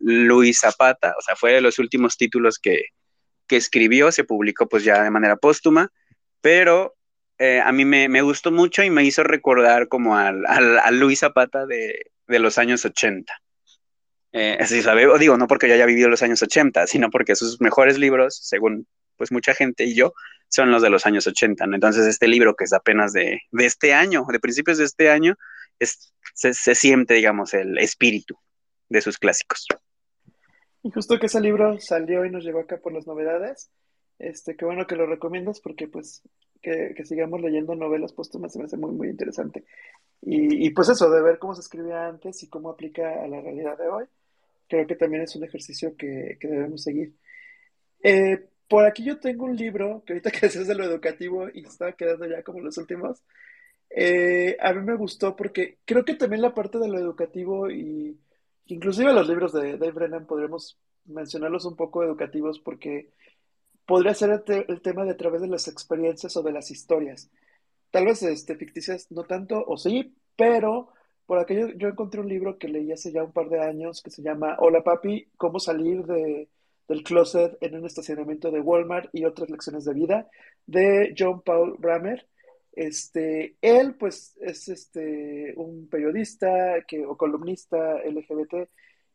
[0.00, 1.14] Luis Zapata.
[1.18, 2.86] O sea, fue de los últimos títulos que,
[3.48, 4.10] escribió.
[4.10, 5.92] Se publicó pues ya de manera póstuma.
[6.40, 6.94] Pero
[7.38, 10.42] a mí me, gustó mucho y me hizo recordar como al,
[10.98, 13.32] Luis Zapata de, de los años 80.
[14.36, 17.60] Eh, así sabe, digo, no porque yo haya vivido los años 80, sino porque sus
[17.60, 20.12] mejores libros, según pues mucha gente y yo,
[20.48, 24.24] son los de los años 80, Entonces este libro que es apenas de, este año,
[24.30, 25.34] de principios de este año,
[25.78, 28.36] es, se, siente, digamos, el espíritu
[28.88, 29.66] de sus clásicos.
[30.82, 33.70] Y justo que ese libro salió y nos llegó acá por las novedades,
[34.18, 36.22] Este, qué bueno que lo recomiendas porque pues
[36.64, 39.64] que, sigamos leyendo novelas póstumas me hace muy, muy interesante.
[40.22, 43.76] Y, pues eso, de ver cómo se escribía antes y cómo aplica a la realidad
[43.76, 44.04] de hoy,
[44.66, 47.12] creo que también es un ejercicio que, debemos seguir.
[48.02, 51.64] Eh, por aquí yo tengo un libro que ahorita que es de lo educativo y
[51.64, 53.22] está quedando ya como los últimos.
[53.90, 58.18] Eh, a mí me gustó porque creo que también la parte de lo educativo y
[58.66, 63.10] inclusive los libros de Dave Brennan podríamos mencionarlos un poco educativos porque
[63.86, 67.30] podría ser el, tema de a través de las experiencias o de las historias.
[67.90, 70.88] Tal vez este, ficticias no tanto, o sí, pero
[71.26, 74.10] por aquello yo encontré un libro que leí hace ya un par de años que
[74.10, 76.48] se llama Hola papi, cómo salir de,
[76.88, 80.28] del closet en un estacionamiento de Walmart y otras lecciones de vida,
[80.66, 82.26] de John Paul Bramer.
[82.72, 88.68] Este, él, pues, es este, un periodista que, o columnista LGBT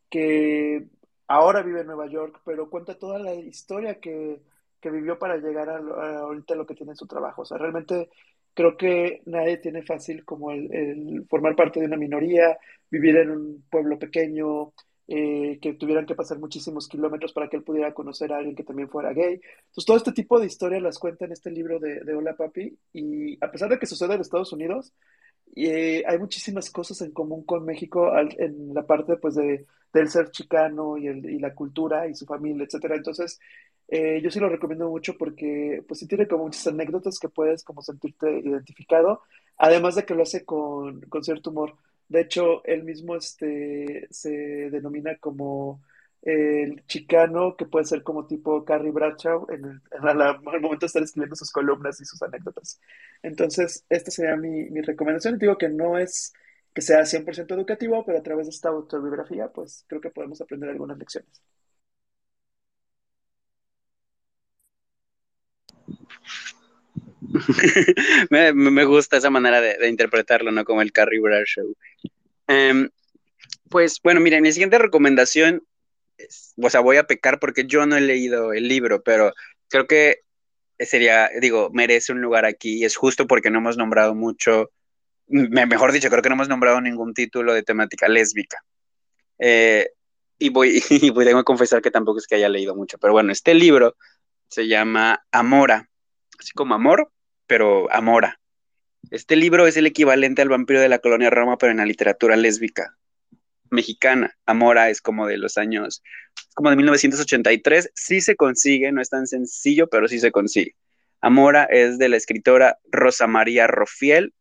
[0.09, 0.87] que
[1.27, 4.41] ahora vive en Nueva York, pero cuenta toda la historia que
[4.79, 5.77] que vivió para llegar a,
[6.19, 7.41] ahorita lo que tiene en su trabajo.
[7.43, 8.09] O sea, realmente
[8.53, 12.57] creo que nadie tiene fácil como el, formar parte de una minoría,
[12.89, 14.73] vivir en un pueblo pequeño,
[15.11, 18.63] eh, que tuvieran que pasar muchísimos kilómetros para que él pudiera conocer a alguien que
[18.63, 19.41] también fuera gay.
[19.41, 22.77] Entonces, todo este tipo de historias las cuenta en este libro de, de Hola Papi,
[22.93, 24.93] y a pesar de que sucede en Estados Unidos,
[25.55, 30.29] eh, hay muchísimas cosas en común con México en la parte pues de, del ser
[30.29, 32.95] chicano y, la cultura y su familia, etcétera.
[32.95, 33.39] Entonces,
[33.87, 37.63] eh, yo sí lo recomiendo mucho porque pues sí tiene como muchas anécdotas que puedes
[37.63, 39.23] como sentirte identificado,
[39.57, 41.75] además de que lo hace con, con cierto humor.
[42.09, 44.29] De hecho, él mismo este, se
[44.71, 45.81] denomina como
[46.21, 51.03] el chicano, que puede ser como tipo Carrie Bradshaw en el, en momento de estar
[51.03, 52.79] escribiendo sus columnas y sus anécdotas.
[53.23, 55.37] Entonces, esta sería mi, mi recomendación.
[55.39, 56.33] Digo que no es
[56.73, 60.69] que sea 100% educativo, pero a través de esta autobiografía, pues creo que podemos aprender
[60.69, 61.41] algunas lecciones.
[68.29, 70.65] me, gusta esa manera de, interpretarlo, ¿no?
[70.65, 71.73] Como el Carrie Bradshaw.
[72.47, 72.89] Em,
[73.69, 75.63] pues bueno, miren, mi siguiente recomendación,
[76.61, 79.33] o sea, voy a pecar porque yo no he leído el libro, pero
[79.67, 80.21] creo que
[80.79, 84.71] sería, digo, merece un lugar aquí y es justo porque no hemos nombrado mucho,
[85.27, 88.63] mejor dicho, creo que no hemos nombrado ningún título de temática lésbica.
[89.37, 89.89] Eh,
[90.37, 93.31] y voy, y voy a confesar que tampoco es que haya leído mucho, pero bueno,
[93.31, 93.95] este libro
[94.47, 95.89] se llama Amora,
[96.39, 97.11] así como amor,
[97.49, 98.39] pero Amora.
[99.09, 102.35] Este libro es el equivalente al vampiro de la colonia Roma, pero en la literatura
[102.35, 102.95] lésbica
[103.71, 104.37] mexicana.
[104.45, 106.03] Amora es como de los años,
[106.53, 107.91] como de 1983.
[107.95, 110.75] Sí se consigue, no es tan sencillo, pero sí se consigue.
[111.21, 114.33] Amora es de la escritora Rosa María Rofiel,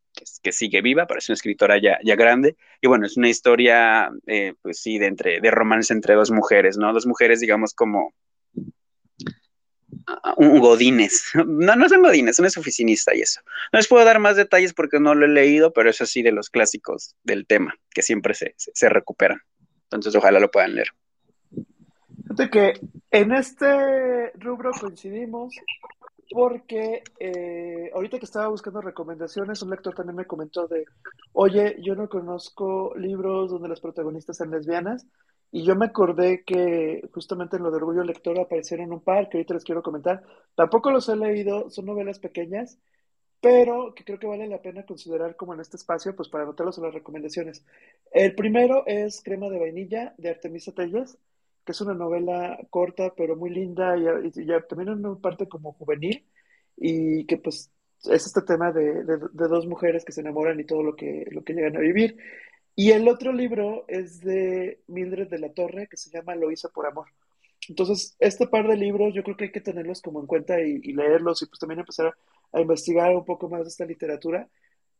[0.43, 2.57] que, sigue viva, pero es una escritora ya, ya grande.
[2.83, 6.77] Y bueno, es una historia, eh, pues sí, de, entre, de romance entre dos mujeres,
[6.77, 6.93] ¿no?
[6.93, 8.13] Dos mujeres, digamos, como
[10.37, 11.31] un Godines.
[11.35, 13.41] No, no son Godines, es oficinista y eso.
[13.73, 16.33] No les puedo dar más detalles porque no lo he leído, pero es así de
[16.33, 19.41] los clásicos del tema, que siempre se, se, recuperan.
[19.85, 20.89] Entonces, ojalá lo puedan leer.
[22.23, 22.73] Fíjate que
[23.11, 25.55] en este rubro coincidimos
[26.31, 30.85] porque eh, ahorita que estaba buscando recomendaciones, un lector también me comentó de,
[31.33, 35.07] oye, yo no conozco libros donde las protagonistas sean lesbianas,
[35.51, 39.39] y yo me acordé que justamente en lo de Orgullo Lector aparecieron un par que
[39.39, 40.23] ahorita les quiero comentar.
[40.55, 42.79] Tampoco los he leído, son novelas pequeñas,
[43.41, 46.77] pero que creo que vale la pena considerar como en este espacio, pues para anotarlos
[46.79, 47.65] en las recomendaciones.
[48.11, 51.17] El primero es Crema de Vainilla de Artemisa Telles,
[51.65, 54.05] que es una novela corta pero muy linda y,
[54.69, 56.27] también en una parte como juvenil
[56.77, 57.71] y que pues
[58.05, 61.27] es este tema de, de, de, dos mujeres que se enamoran y todo lo que,
[61.31, 62.17] lo que llegan a vivir.
[62.79, 66.68] Y el otro libro es de Mildred de la Torre, que se llama Lo hice
[66.68, 67.09] por amor.
[67.68, 70.79] Entonces, este par de libros yo creo que hay que tenerlos como en cuenta y,
[70.93, 72.14] leerlos y pues también empezar
[72.53, 74.49] a, investigar un poco más esta literatura,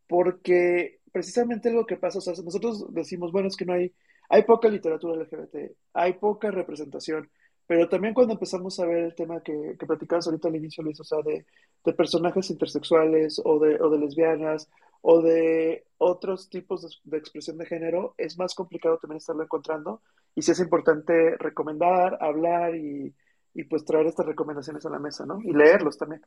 [0.09, 3.95] porque precisamente lo que pasa, o sea, nosotros decimos, bueno, es que no hay,
[4.29, 7.31] hay poca literatura LGBT, hay poca representación,
[7.69, 10.99] pero también cuando empezamos a ver el tema que, que platicabas ahorita al inicio, Luis,
[11.01, 11.45] o sea, de,
[11.93, 14.69] personajes intersexuales o de, o de lesbianas
[15.03, 20.01] o de otros tipos de, expresión de género, es más complicado también estarlo encontrando.
[20.35, 23.15] Y sí es importante recomendar, hablar y,
[23.53, 25.39] y pues traer estas recomendaciones a la mesa, ¿no?
[25.43, 26.23] Y leerlos también.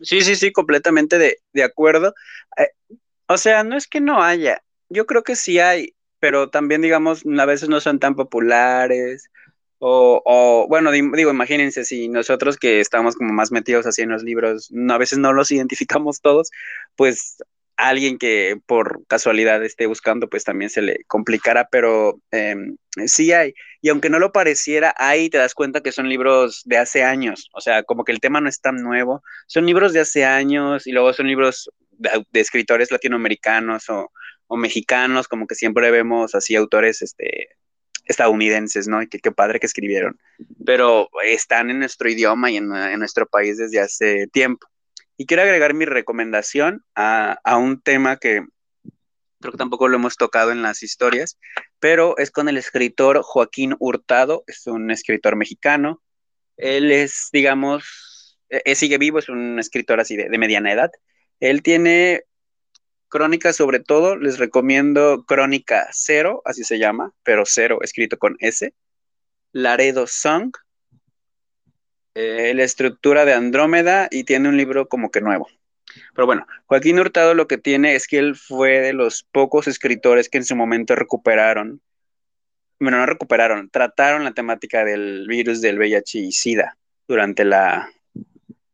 [0.00, 2.14] Sí, sí, sí, completamente de, de acuerdo.
[2.56, 2.68] Eh,
[3.26, 7.24] o sea, no es que no haya, yo creo que sí hay, pero también, digamos,
[7.26, 9.30] a veces no son tan populares.
[9.78, 14.22] O, o bueno, digo, imagínense si nosotros que estamos como más metidos así en los
[14.22, 16.50] libros, a veces no los identificamos todos,
[16.96, 17.38] pues
[17.88, 22.76] alguien que por casualidad esté buscando, pues también se le complicará, pero em,
[23.06, 23.54] sí hay.
[23.80, 27.48] Y aunque no lo pareciera, ahí te das cuenta que son libros de hace años,
[27.52, 30.86] o sea, como que el tema no es tan nuevo, son libros de hace años
[30.86, 34.10] y luego son libros de, escritores latinoamericanos o,
[34.56, 37.50] mexicanos, como que siempre vemos así autores este,
[38.04, 39.00] estadounidenses, ¿no?
[39.00, 40.18] Y que qué padre que escribieron,
[40.66, 42.68] pero están en nuestro idioma y en
[42.98, 44.66] nuestro país desde hace tiempo.
[45.20, 48.42] Y quiero agregar mi recomendación a, un tema que
[49.38, 51.38] creo que tampoco lo hemos tocado en las historias,
[51.78, 56.00] pero es con el escritor Joaquín Hurtado, es un escritor mexicano.
[56.56, 60.90] Él es, digamos, él e, sigue vivo, es un escritor así de, de mediana edad.
[61.38, 62.22] Él tiene
[63.10, 68.72] crónicas sobre todo, les recomiendo Crónica Cero, así se llama, pero cero escrito con S.
[69.52, 70.50] Laredo Song,
[72.20, 75.48] eh, la estructura de Andrómeda y tiene un libro como que nuevo.
[76.14, 80.28] Pero bueno, Joaquín Hurtado lo que tiene es que él fue de los pocos escritores
[80.28, 81.80] que en su momento recuperaron,
[82.78, 86.76] bueno, no recuperaron, trataron la temática del virus del VIH y SIDA
[87.08, 87.90] durante la,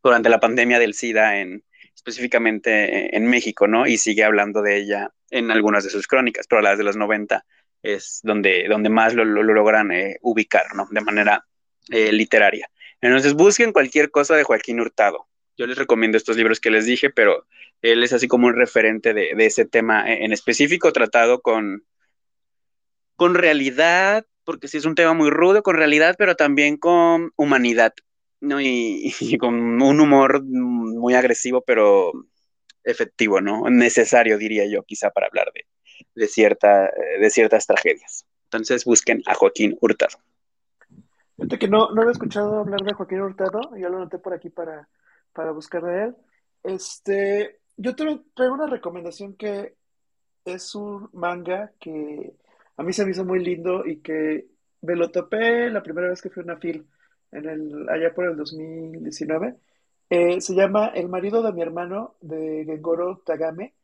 [0.03, 1.63] durante la pandemia del SIDA en,
[1.95, 3.87] específicamente en México, ¿no?
[3.87, 7.45] Y sigue hablando de ella en algunas de sus crónicas, pero las de los 90
[7.81, 10.87] es donde, donde más lo, logran eh, ubicar, ¿no?
[10.91, 11.45] De manera
[11.89, 12.69] eh, literaria.
[13.01, 15.27] Entonces busquen cualquier cosa de Joaquín Hurtado.
[15.57, 17.45] Yo les recomiendo estos libros que les dije, pero
[17.81, 21.83] él es así como un referente de, ese tema en específico, tratado con,
[23.15, 27.93] con realidad, porque sí es un tema muy rudo, con realidad, pero también con humanidad,
[28.39, 28.61] ¿no?
[28.61, 32.11] Y, con un humor muy agresivo, pero
[32.83, 33.69] efectivo, ¿no?
[33.69, 35.65] Necesario, diría yo, quizá para hablar de,
[36.15, 38.25] de, cierta, de ciertas tragedias.
[38.45, 40.17] Entonces busquen a Joaquín Hurtado.
[41.37, 44.49] Fíjate que no, no había escuchado hablar de Joaquín Hurtado, ya lo anoté por aquí
[44.49, 44.89] para,
[45.33, 46.15] para buscar de él.
[46.63, 49.75] Este, yo traigo una recomendación que
[50.43, 52.33] es un manga que
[52.77, 54.47] a mí se me hizo muy lindo y que
[54.81, 56.87] me lo topé la primera vez que fui a una FIL,
[57.31, 59.57] en el, allá por el 2019.
[60.09, 63.75] Eh, se llama El marido de mi hermano de Gengoro Tagame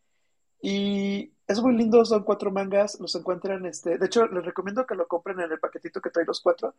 [0.62, 4.95] y es muy lindo, son cuatro mangas, los encuentran, este, de hecho les recomiendo que
[4.95, 6.76] lo compren en el paquetito que trae los cuatro,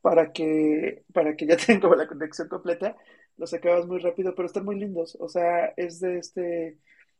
[0.00, 2.96] para que, para que ya tengan como la conexión completa,
[3.36, 5.16] los acabas muy rápido, pero están muy lindos.
[5.20, 6.78] O sea, es de este,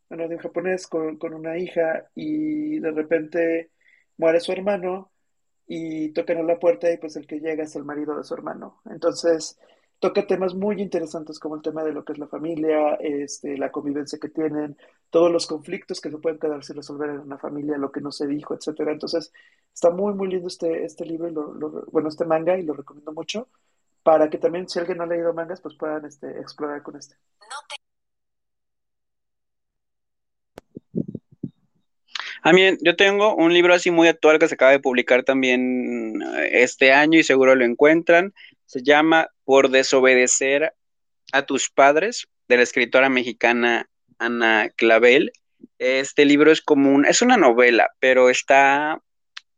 [0.08, 3.70] bueno, de un japonés con, con una hija y de repente
[4.16, 5.12] muere su hermano
[5.66, 8.34] y tocan a la puerta y pues el que llega es el marido de su
[8.34, 8.80] hermano.
[8.90, 9.58] Entonces,
[10.00, 13.70] toca temas muy interesantes como el tema de lo que es la familia, este, la
[13.70, 14.76] convivencia que tienen,
[15.10, 18.10] todos los conflictos que se pueden quedar sin resolver en una familia, lo que no
[18.10, 18.92] se dijo, etcétera.
[18.92, 19.30] Entonces,
[19.72, 23.12] está muy, muy lindo este, este libro, y lo, bueno, este manga, y lo recomiendo
[23.12, 23.48] mucho,
[24.02, 27.16] para que también, si alguien no ha leído mangas, pues puedan este, explorar con este.
[32.42, 36.22] A mí, yo tengo un libro así muy actual que se acaba de publicar también
[36.22, 38.32] eh, este año y seguro lo encuentran.
[38.70, 40.74] Se llama Por desobedecer
[41.32, 45.32] a tus padres, de la escritora mexicana Ana Clavel.
[45.80, 49.02] Este libro es como un, es una novela, pero está,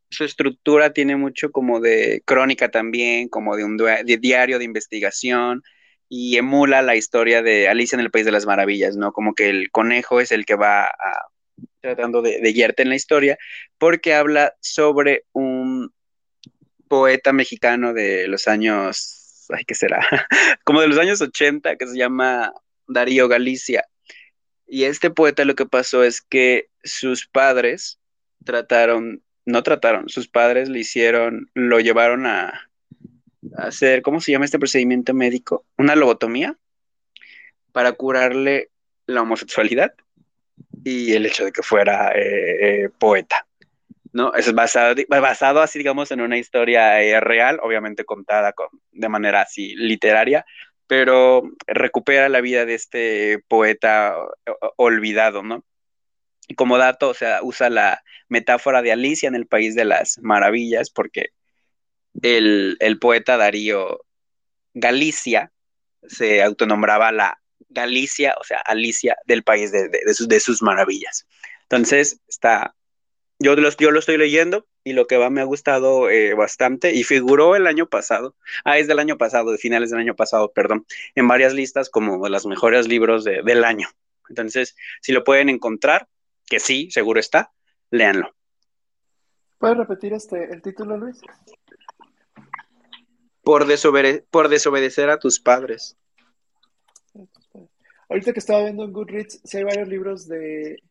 [0.08, 5.62] su estructura tiene mucho como de crónica también, como de un diario de investigación
[6.08, 9.12] y emula la historia de Alicia en el País de las Maravillas, ¿no?
[9.12, 10.90] Como que el conejo es el que va
[11.82, 13.36] tratando de, de guiarte en la historia,
[13.76, 15.92] porque habla sobre un
[16.92, 20.06] poeta mexicano de los años, ay, ¿qué será?
[20.62, 22.52] como de los años 80, que se llama
[22.86, 23.86] Darío Galicia.
[24.66, 27.98] Y este poeta lo que pasó es que sus padres
[28.44, 32.68] trataron, no trataron, sus padres le hicieron, lo llevaron a,
[33.56, 35.64] hacer, ¿cómo se llama este procedimiento médico?
[35.78, 36.58] Una lobotomía
[37.72, 38.68] para curarle
[39.06, 39.94] la homosexualidad
[40.84, 43.46] y el hecho de que fuera eh, eh, poeta.
[44.12, 44.34] ¿No?
[44.34, 49.42] Es basado, basado así, digamos, en una historia eh, real, obviamente contada con, de manera
[49.42, 50.44] así literaria,
[50.86, 54.14] pero recupera la vida de este poeta
[54.76, 55.64] olvidado, ¿no?
[56.56, 60.90] Como dato, o sea, usa la metáfora de Alicia en el País de las Maravillas,
[60.90, 61.30] porque
[62.20, 64.04] el, poeta Darío
[64.74, 65.50] Galicia
[66.06, 67.38] se autonombraba la
[67.70, 71.26] Galicia, o sea, Alicia del País de, sus, de sus Maravillas.
[71.62, 72.74] Entonces, está
[73.42, 77.04] yo, yo lo estoy leyendo y lo que va me ha gustado eh, bastante y
[77.04, 78.34] figuró el año pasado,
[78.64, 82.22] ah, es del año pasado, de finales del año pasado, perdón, en varias listas como
[82.22, 83.88] de los mejores libros del año.
[84.28, 86.08] Entonces, si lo pueden encontrar,
[86.46, 87.52] que sí, seguro está,
[87.90, 88.34] léanlo.
[89.58, 91.20] ¿Puedes repetir este, el título, Luis?
[93.42, 93.66] Por,
[94.30, 95.96] por desobedecer a tus padres.
[98.08, 100.82] Ahorita que estaba viendo en Goodreads, sí hay varios libros de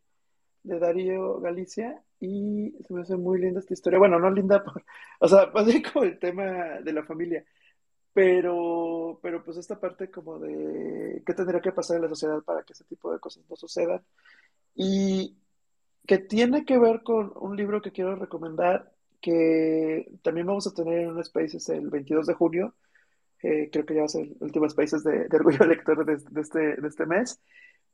[0.64, 4.00] de Darío Galicia y se me hace muy linda esta historia.
[4.00, 4.84] Bueno, no linda, por,
[5.20, 7.44] o sea, más bien como el tema de la familia,
[8.14, 12.64] pero, pero pues esta parte como de qué tendría que pasar en la sociedad para
[12.64, 14.02] que ese tipo de cosas no sucedan
[14.76, 15.38] y
[16.08, 21.00] que tiene que ver con un libro que quiero recomendar que también vamos a tener
[21.00, 22.76] en un Spaces el 22 de junio.
[23.44, 26.18] Eh, creo que ya va a ser el último Spaces de, de Orgullo Lector de,
[26.18, 27.40] de, este, de este mes.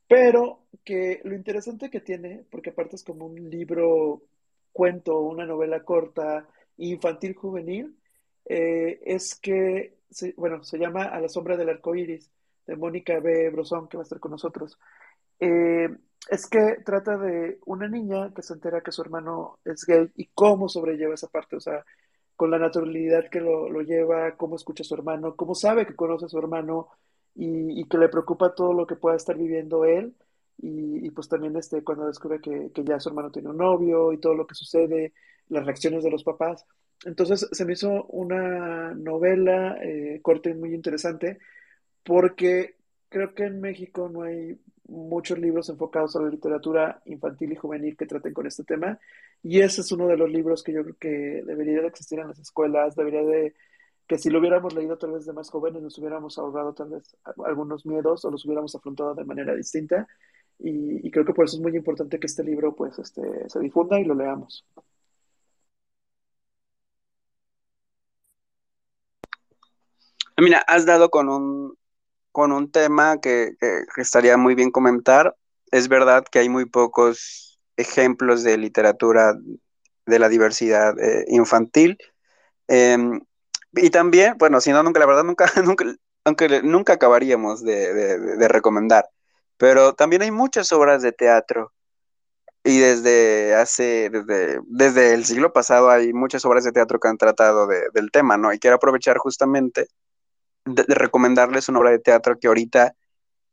[0.08, 4.22] Pero que lo interesante que tiene, porque aparte es como un libro,
[4.72, 6.48] cuento, una novela corta,
[6.78, 7.96] infantil, juvenil,
[8.46, 12.30] eh, es que, se, bueno, se llama A la sombra del arco iris,
[12.66, 13.50] de Mónica B.
[13.50, 14.78] Brosón, que va a estar con nosotros.
[15.40, 15.88] Eh,
[16.30, 20.26] es que trata de una niña que se entera que su hermano es gay y
[20.34, 21.84] cómo sobrelleva esa parte, o sea,
[22.36, 25.96] con la naturalidad que lo, lo lleva, cómo escucha a su hermano, cómo sabe que
[25.96, 26.88] conoce a su hermano,
[27.38, 30.12] y, y, que le preocupa todo lo que pueda estar viviendo él
[30.58, 34.12] y, y pues también este, cuando descubre que, que, ya su hermano tiene un novio
[34.12, 35.12] y todo lo que sucede,
[35.48, 36.66] las reacciones de los papás.
[37.04, 41.38] Entonces se me hizo una novela eh, corta y muy interesante
[42.02, 42.74] porque
[43.08, 44.58] creo que en México no hay
[44.88, 48.98] muchos libros enfocados a la literatura infantil y juvenil que traten con este tema
[49.44, 52.28] y ese es uno de los libros que yo creo que debería de existir en
[52.28, 53.54] las escuelas, debería de
[54.08, 57.16] que si lo hubiéramos leído tal vez de más jóvenes nos hubiéramos ahorrado tal vez
[57.44, 60.08] algunos miedos o los hubiéramos afrontado de manera distinta
[60.58, 64.00] y, creo que por eso es muy importante que este libro pues este, se difunda
[64.00, 64.66] y lo leamos.
[70.36, 71.76] Mira, has dado con un,
[72.32, 73.52] con un tema que,
[73.96, 75.36] estaría muy bien comentar.
[75.70, 79.34] Es verdad que hay muy pocos ejemplos de literatura
[80.06, 81.98] de la diversidad eh, infantil.
[82.66, 82.96] Eh,
[83.72, 85.84] y también, bueno, si no, nunca, la verdad, nunca, nunca,
[86.24, 89.08] aunque nunca acabaríamos de, recomendar,
[89.56, 91.72] pero también hay muchas obras de teatro.
[92.64, 97.16] Y desde hace, desde, desde el siglo pasado hay muchas obras de teatro que han
[97.16, 98.52] tratado de, del tema, ¿no?
[98.52, 99.86] Y quiero aprovechar justamente
[100.64, 102.94] de, de, recomendarles una obra de teatro que ahorita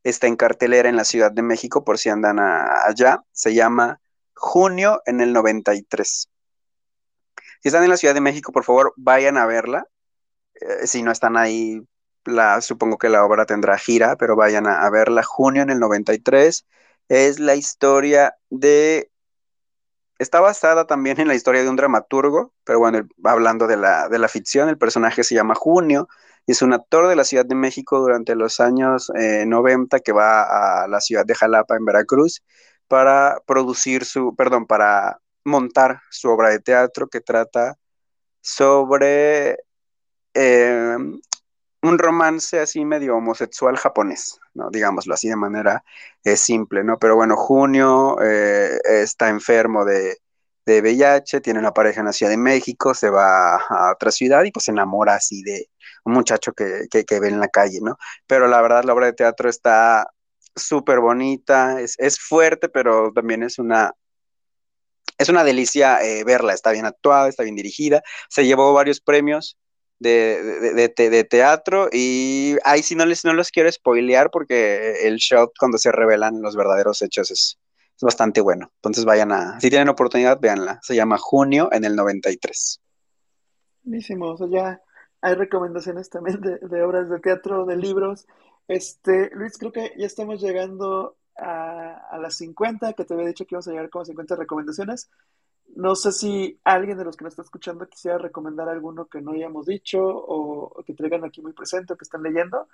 [0.04, 3.24] está en cartelera en la Ciudad de México, por si andan a, allá.
[3.32, 4.02] Se llama
[4.34, 6.30] Junio en el 93.
[7.62, 9.88] Si están en la Ciudad de México, por favor, vayan a verla
[10.62, 11.82] eh, si no están ahí,
[12.26, 15.24] la, supongo que la obra tendrá gira, pero vayan a, verla.
[15.24, 16.66] Junio en el 93
[17.10, 19.12] es la historia de...
[20.18, 24.18] Está basada también en la historia de un dramaturgo, pero bueno, hablando de la, de
[24.18, 26.08] la ficción, el personaje se llama Junio
[26.48, 30.84] es un actor de la Ciudad de México durante los años eh, 90 que va
[30.84, 32.44] a la ciudad de Jalapa, en Veracruz,
[32.88, 37.78] para producir su, perdón, para montar su obra de teatro que trata
[38.42, 39.58] sobre
[40.36, 40.98] eh,
[41.86, 44.70] un romance así medio homosexual japonés, ¿no?
[44.72, 45.84] Digámoslo así de manera
[46.24, 46.98] eh, simple, ¿no?
[47.00, 50.18] Pero bueno, Junio eh, está enfermo de,
[50.66, 54.44] de, VIH, tiene una pareja en la Ciudad de México, se va a otra ciudad
[54.44, 55.70] y pues se enamora así de
[56.06, 57.98] un muchacho que, que, que ve en la calle, ¿no?
[58.28, 60.08] Pero la verdad la obra de teatro está
[60.56, 63.94] súper bonita, es, es, fuerte, pero también es una...
[65.18, 69.58] Es una delicia eh, verla, está bien actuada, está bien dirigida, se llevó varios premios,
[70.00, 75.08] de, de, de, de, teatro y ahí sí no les no los quiero spoilear porque
[75.08, 77.58] el shot cuando se revelan los verdaderos hechos es,
[77.96, 78.72] es, bastante bueno.
[78.76, 80.80] Entonces vayan a, si tienen oportunidad, véanla.
[80.82, 82.82] Se llama Junio en el 93.
[83.84, 84.82] Buenísimo, o sea, ya
[85.22, 88.28] hay recomendaciones también de, obras de teatro, de libros.
[88.68, 93.46] Este, Luis, creo que ya estamos llegando a, a las 50, que te había dicho
[93.46, 95.10] que íbamos a llegar como 50 recomendaciones.
[95.76, 99.32] No sé si alguien de los que nos está escuchando quisiera recomendar alguno que no
[99.32, 102.68] hayamos dicho o, que traigan aquí muy presente o que están leyendo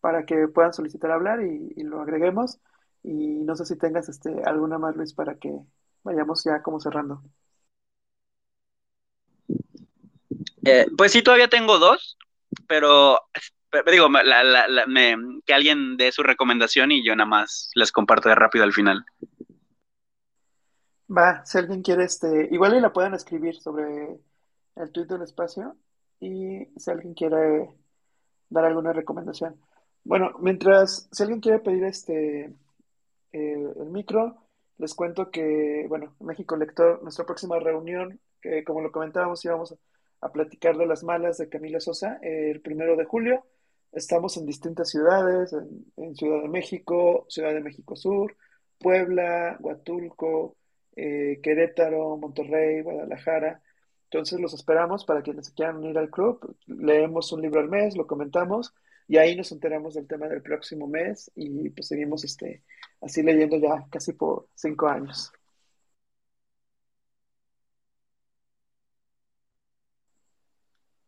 [0.00, 2.58] para que puedan solicitar hablar y, lo agreguemos.
[3.02, 5.50] Y no sé si tengas este, alguna más, Luis, para que
[6.02, 7.22] vayamos ya como cerrando.
[10.64, 12.16] Eh, pues sí, todavía tengo dos,
[12.66, 13.18] pero,
[13.90, 14.86] digo, la,
[15.46, 19.04] que alguien dé su recomendación y yo nada más les comparto de rápido al final.
[21.14, 24.18] Va, si alguien quiere, este, igual y la pueden escribir sobre
[24.76, 25.76] el tweet del espacio
[26.20, 27.74] y si alguien quiere
[28.48, 29.60] dar alguna recomendación.
[30.04, 32.54] Bueno, mientras, si alguien quiere pedir este,
[33.32, 34.38] el, micro,
[34.78, 39.76] les cuento que, bueno, México Lector, nuestra próxima reunión, que como lo comentábamos, íbamos a,
[40.26, 43.44] a platicar de las malas de Camila Sosa el primero de julio.
[43.92, 48.34] Estamos en distintas ciudades, en, en Ciudad de México, Ciudad de México Sur,
[48.78, 50.56] Puebla, Huatulco,
[50.96, 53.62] eh, Querétaro, Monterrey, Guadalajara.
[54.04, 56.56] Entonces los esperamos para quienes quieran unir al club.
[56.66, 58.74] Leemos un libro al mes, lo comentamos
[59.08, 62.62] y ahí nos enteramos del tema del próximo mes y pues seguimos este,
[63.00, 65.32] así leyendo ya casi por cinco años.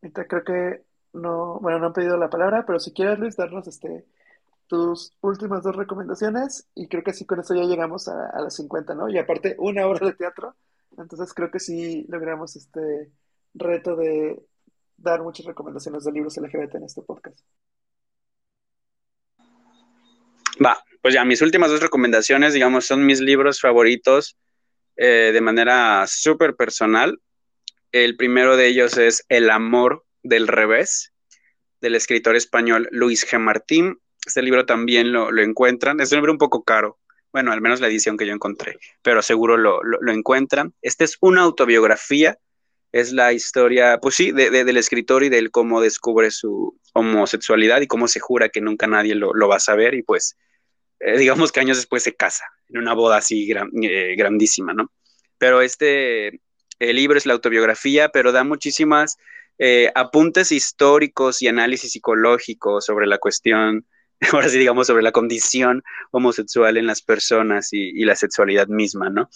[0.01, 0.83] Ahorita creo que
[1.13, 4.05] no, bueno, no han pedido la palabra, pero si quieres Luis darnos este
[4.67, 8.55] tus últimas dos recomendaciones y creo que sí con eso ya llegamos a, a las
[8.55, 9.09] 50, ¿no?
[9.09, 10.55] Y aparte, una hora de teatro,
[10.97, 13.11] entonces creo que sí logramos este
[13.53, 14.41] reto de
[14.97, 17.39] dar muchas recomendaciones de libros LGBT en este podcast.
[20.63, 24.37] Va, pues ya mis últimas dos recomendaciones, digamos, son mis libros favoritos
[24.95, 27.19] eh, de manera súper personal.
[27.91, 31.13] El primero de ellos es El amor del revés,
[31.81, 33.37] del escritor español Luis G.
[33.39, 33.99] Martín.
[34.25, 35.99] Este libro también lo, encuentran.
[35.99, 36.99] Es un libro un poco caro,
[37.31, 40.73] bueno, al menos la edición que yo encontré, pero seguro lo, lo, encuentran.
[40.81, 42.37] Esta es una autobiografía,
[42.91, 48.07] es la historia, pues sí, del escritor y de cómo descubre su homosexualidad y cómo
[48.07, 50.37] se jura que nunca nadie lo, va a saber y pues
[51.01, 54.91] eh, digamos que años después se casa en una boda así eh, grandísima, ¿no?
[55.37, 56.39] Pero este
[56.79, 59.17] libro es la autobiografía, pero da muchísimas
[59.57, 63.85] eh, apuntes históricos y análisis psicológico sobre la cuestión,
[64.31, 69.29] ahora sí digamos, sobre la condición homosexual en las personas y, la sexualidad misma, ¿no?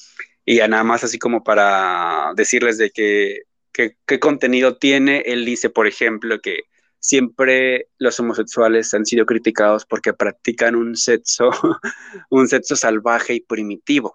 [0.45, 5.88] Y ya nada más así como para decirles de qué contenido tiene, él dice, por
[5.88, 6.63] ejemplo, que
[6.99, 11.49] siempre los homosexuales han sido criticados porque practican un sexo,
[12.30, 14.13] un sexo salvaje y primitivo.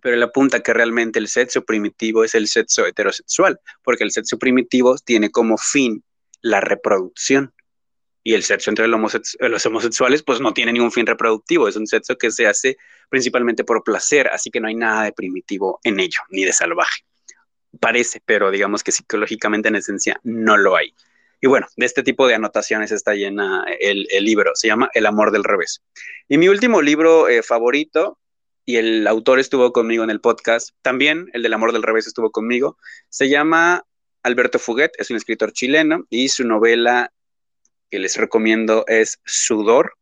[0.00, 4.38] Pero él apunta que realmente el sexo primitivo es el sexo heterosexual, porque el sexo
[4.38, 6.04] primitivo tiene como fin
[6.40, 7.52] la reproducción.
[8.28, 12.18] Y el sexo entre los homosexuales pues no tiene ningún fin reproductivo, es un sexo
[12.18, 12.76] que se hace
[13.08, 17.06] principalmente por placer, así que no hay nada de primitivo en ello, ni de salvaje.
[17.80, 20.92] Parece, pero digamos que psicológicamente en esencia no lo hay.
[21.40, 25.30] Y bueno, de este tipo de anotaciones está llena el, libro, se llama El amor
[25.30, 25.80] del revés.
[26.28, 28.18] Y mi último libro eh, favorito,
[28.66, 32.30] y el autor estuvo conmigo en el podcast, también el del amor del revés estuvo
[32.30, 32.76] conmigo,
[33.08, 33.86] se llama
[34.22, 37.10] Alberto Fuguet, es un escritor chileno, y su novela
[37.90, 39.94] que les recomiendo es Sudor.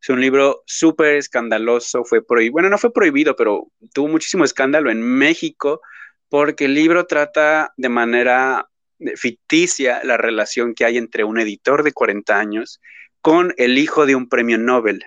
[0.00, 4.90] Es un libro súper escandaloso, fue prohibido, bueno, no fue prohibido, pero tuvo muchísimo escándalo
[4.90, 5.80] en México
[6.28, 8.68] porque el libro trata de manera
[9.16, 12.80] ficticia la relación que hay entre un editor de 40 años
[13.20, 15.04] con el hijo de un premio Nobel.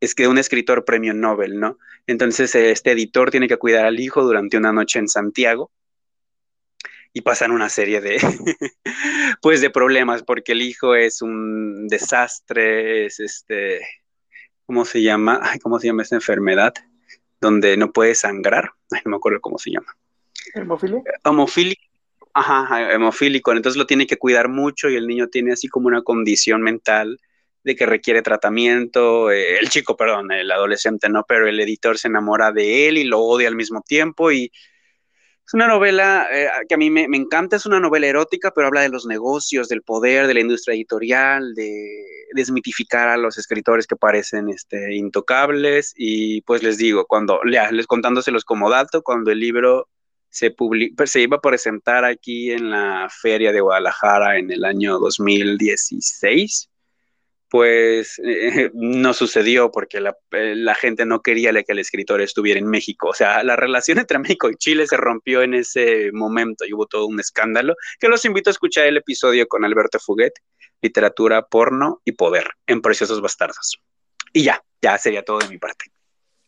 [0.00, 1.78] Es que un escritor premio Nobel, ¿no?
[2.06, 5.70] Entonces este editor tiene que cuidar al hijo durante una noche en Santiago
[7.12, 8.18] y pasan una serie de
[9.42, 13.80] pues de problemas porque el hijo es un desastre, es este
[14.66, 15.40] ¿cómo se llama?
[15.62, 16.74] ¿cómo se llama esta enfermedad?
[17.40, 18.72] Donde no puede sangrar.
[19.04, 19.96] no me acuerdo cómo se llama.
[20.54, 21.02] ¿Hemofilia?
[21.24, 21.76] Homofilia
[22.34, 26.02] Ajá, hemofílico, entonces lo tiene que cuidar mucho y el niño tiene así como una
[26.02, 27.20] condición mental
[27.62, 32.08] de que requiere tratamiento, eh, el chico, perdón, el adolescente no, pero el editor se
[32.08, 34.50] enamora de él y lo odia al mismo tiempo y
[35.46, 38.82] es una novela eh, que a mí me, encanta, es una novela erótica, pero habla
[38.82, 43.96] de los negocios, del poder, de la industria editorial, de desmitificar a los escritores que
[43.96, 45.92] parecen este, intocables.
[45.96, 49.88] Y pues les digo, cuando, les contándoselos como dato, cuando el libro
[50.32, 54.98] se, pues, se iba a presentar aquí en la Feria de Guadalajara en el año
[54.98, 56.70] 2016,
[57.52, 62.66] pues eh, no sucedió porque eh, la, gente no quería que el escritor estuviera en
[62.66, 63.08] México.
[63.10, 66.86] O sea, la relación entre México y Chile se rompió en ese momento y hubo
[66.86, 70.32] todo un escándalo, que los invito a escuchar el episodio con Alberto Fuguet,
[70.80, 73.78] literatura, porno y poder en Preciosos Bastardos.
[74.32, 75.84] Y ya, ya sería todo de mi parte.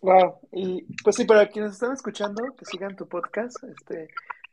[0.00, 4.08] Wow, y pues sí, para quienes están escuchando, que sigan tu podcast, este,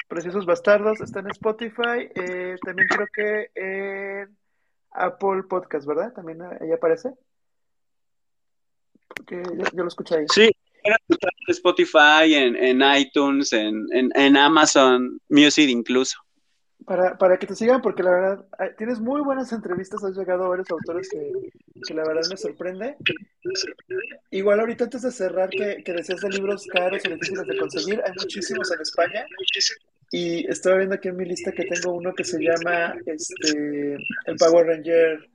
[0.09, 4.27] Preciosos Bastardos, está en Spotify, eh, también creo que
[4.91, 6.13] Apple Podcast, ¿verdad?
[6.13, 7.13] También ahí aparece.
[9.15, 10.25] Porque yo, lo escuché ahí.
[10.33, 10.51] Sí,
[10.83, 10.95] en
[11.47, 16.17] Spotify, en, en iTunes, en, en Amazon Music incluso
[16.85, 18.45] para, para que te sigan, porque la verdad,
[18.77, 21.31] tienes muy buenas entrevistas, has llegado a varios autores que,
[21.87, 22.97] que la verdad me sorprende.
[24.31, 28.01] Igual ahorita antes de cerrar, que, que decías de libros caros o difíciles de conseguir,
[28.05, 29.25] hay muchísimos en España.
[30.11, 34.35] Y estaba viendo aquí en mi lista que tengo uno que se llama este, El
[34.37, 35.29] Power Ranger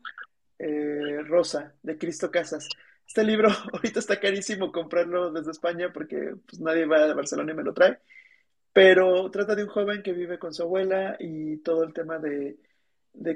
[0.59, 2.69] eh, Rosa, de Cristo Casas.
[3.07, 7.57] Este libro ahorita está carísimo comprarlo desde España porque pues, nadie va a Barcelona y
[7.57, 7.98] me lo trae
[8.77, 12.59] pero trata de un joven que vive con su abuela y todo el tema de,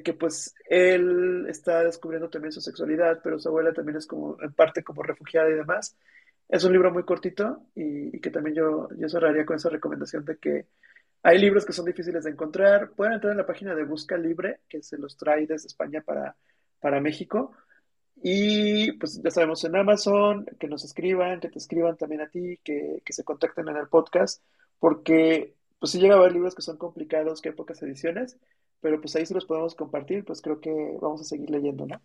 [0.05, 4.53] que pues él está descubriendo también su sexualidad, pero su abuela también es como en
[4.53, 5.97] parte como refugiada y demás.
[6.47, 10.37] Es un libro muy cortito y, que también yo, yo cerraría con esa recomendación de
[10.37, 10.67] que
[11.23, 12.91] hay libros que son difíciles de encontrar.
[12.91, 16.37] Pueden entrar en la página de Busca Libre, que se los trae desde España para,
[16.81, 17.53] para México.
[18.23, 22.59] Y pues ya sabemos en Amazon, que nos escriban, que te escriban también a ti,
[22.65, 24.43] que, que se contacten en el podcast
[24.81, 28.37] porque pues sí llega a haber libros que son complicados, que hay pocas ediciones,
[28.81, 30.71] pero pues ahí se los podemos compartir, pues creo que
[31.01, 32.03] vamos a seguir leyendo, ¿no?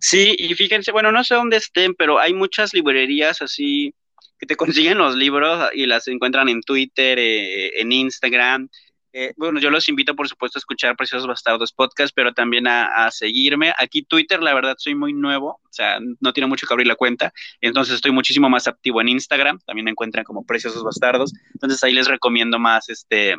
[0.00, 3.94] Sí, y fíjense, bueno, no sé dónde estén, pero hay muchas librerías así
[4.38, 8.68] que te consiguen los libros y las encuentran en Twitter, eh, en Instagram.
[9.16, 13.08] Eh, bueno, yo los invito, por supuesto, a escuchar Preciosos Bastardos Podcast, pero también a,
[13.12, 13.72] seguirme.
[13.78, 16.96] Aquí Twitter, la verdad, soy muy nuevo, o sea, no tiene mucho que abrir la
[16.96, 21.84] cuenta, entonces estoy muchísimo más activo en Instagram, también me encuentran como Preciosos Bastardos, entonces
[21.84, 23.36] ahí les recomiendo más, este,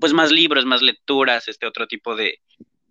[0.00, 2.38] pues más libros, más lecturas, este otro tipo de,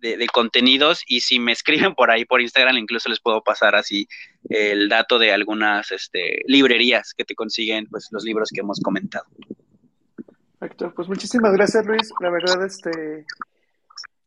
[0.02, 4.08] de, contenidos y si me escriben por ahí por Instagram incluso les puedo pasar así
[4.48, 9.24] el dato de algunas este, librerías que te consiguen pues los libros que hemos comentado.
[10.58, 13.24] Perfecto, pues muchísimas gracias Luis, la verdad este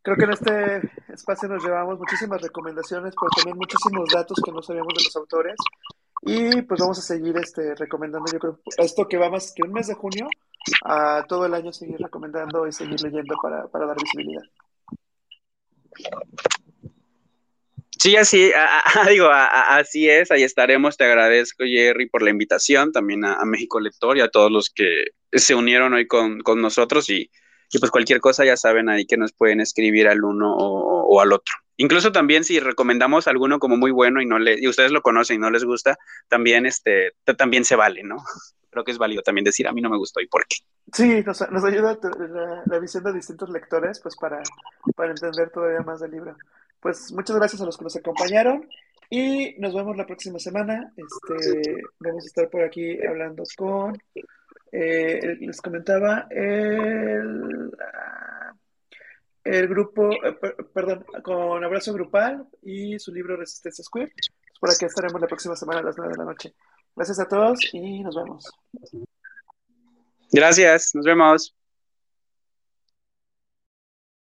[0.01, 4.61] creo que en este espacio nos llevamos muchísimas recomendaciones, pero también muchísimos datos que no
[4.61, 5.55] sabíamos de los autores
[6.21, 9.73] y pues vamos a seguir este recomendando yo creo esto que va más que un
[9.73, 10.27] mes de junio
[10.83, 14.43] a todo el año seguir recomendando y seguir leyendo para, para dar visibilidad.
[18.05, 18.51] Sí, así,
[19.09, 20.97] digo, así es, ahí estaremos.
[20.97, 25.05] Te agradezco, Jerry, por la invitación, también a, México Lector y a todos los que
[25.31, 27.31] se unieron hoy con, nosotros y,
[27.79, 31.55] pues cualquier cosa ya saben ahí que nos pueden escribir al uno o, al otro.
[31.77, 35.37] Incluso también si recomendamos alguno como muy bueno y no le, y ustedes lo conocen
[35.37, 35.97] y no les gusta,
[36.29, 38.17] también este, también se vale, ¿no?
[38.75, 40.57] Creo que es válido también decir a mí no me gustó y por qué.
[40.91, 41.97] Sí, nos, ayuda
[42.65, 44.43] la, visión de distintos lectores, pues para,
[44.97, 46.35] para entender todavía más del libro.
[46.81, 48.67] Pues muchas gracias a los que nos acompañaron
[49.09, 50.91] y nos vemos la próxima semana.
[50.97, 53.97] Este, vamos a estar por aquí hablando con,
[54.73, 57.71] eh, les comentaba, el,
[59.45, 60.37] el grupo, eh,
[60.73, 64.11] perdón, con Abrazo Grupal y su libro Resistencia Square.
[64.59, 66.53] Por aquí estaremos la próxima semana a las 9 de la noche.
[66.95, 68.49] Gracias a todos y nos vemos.
[70.31, 71.55] Gracias, nos vemos.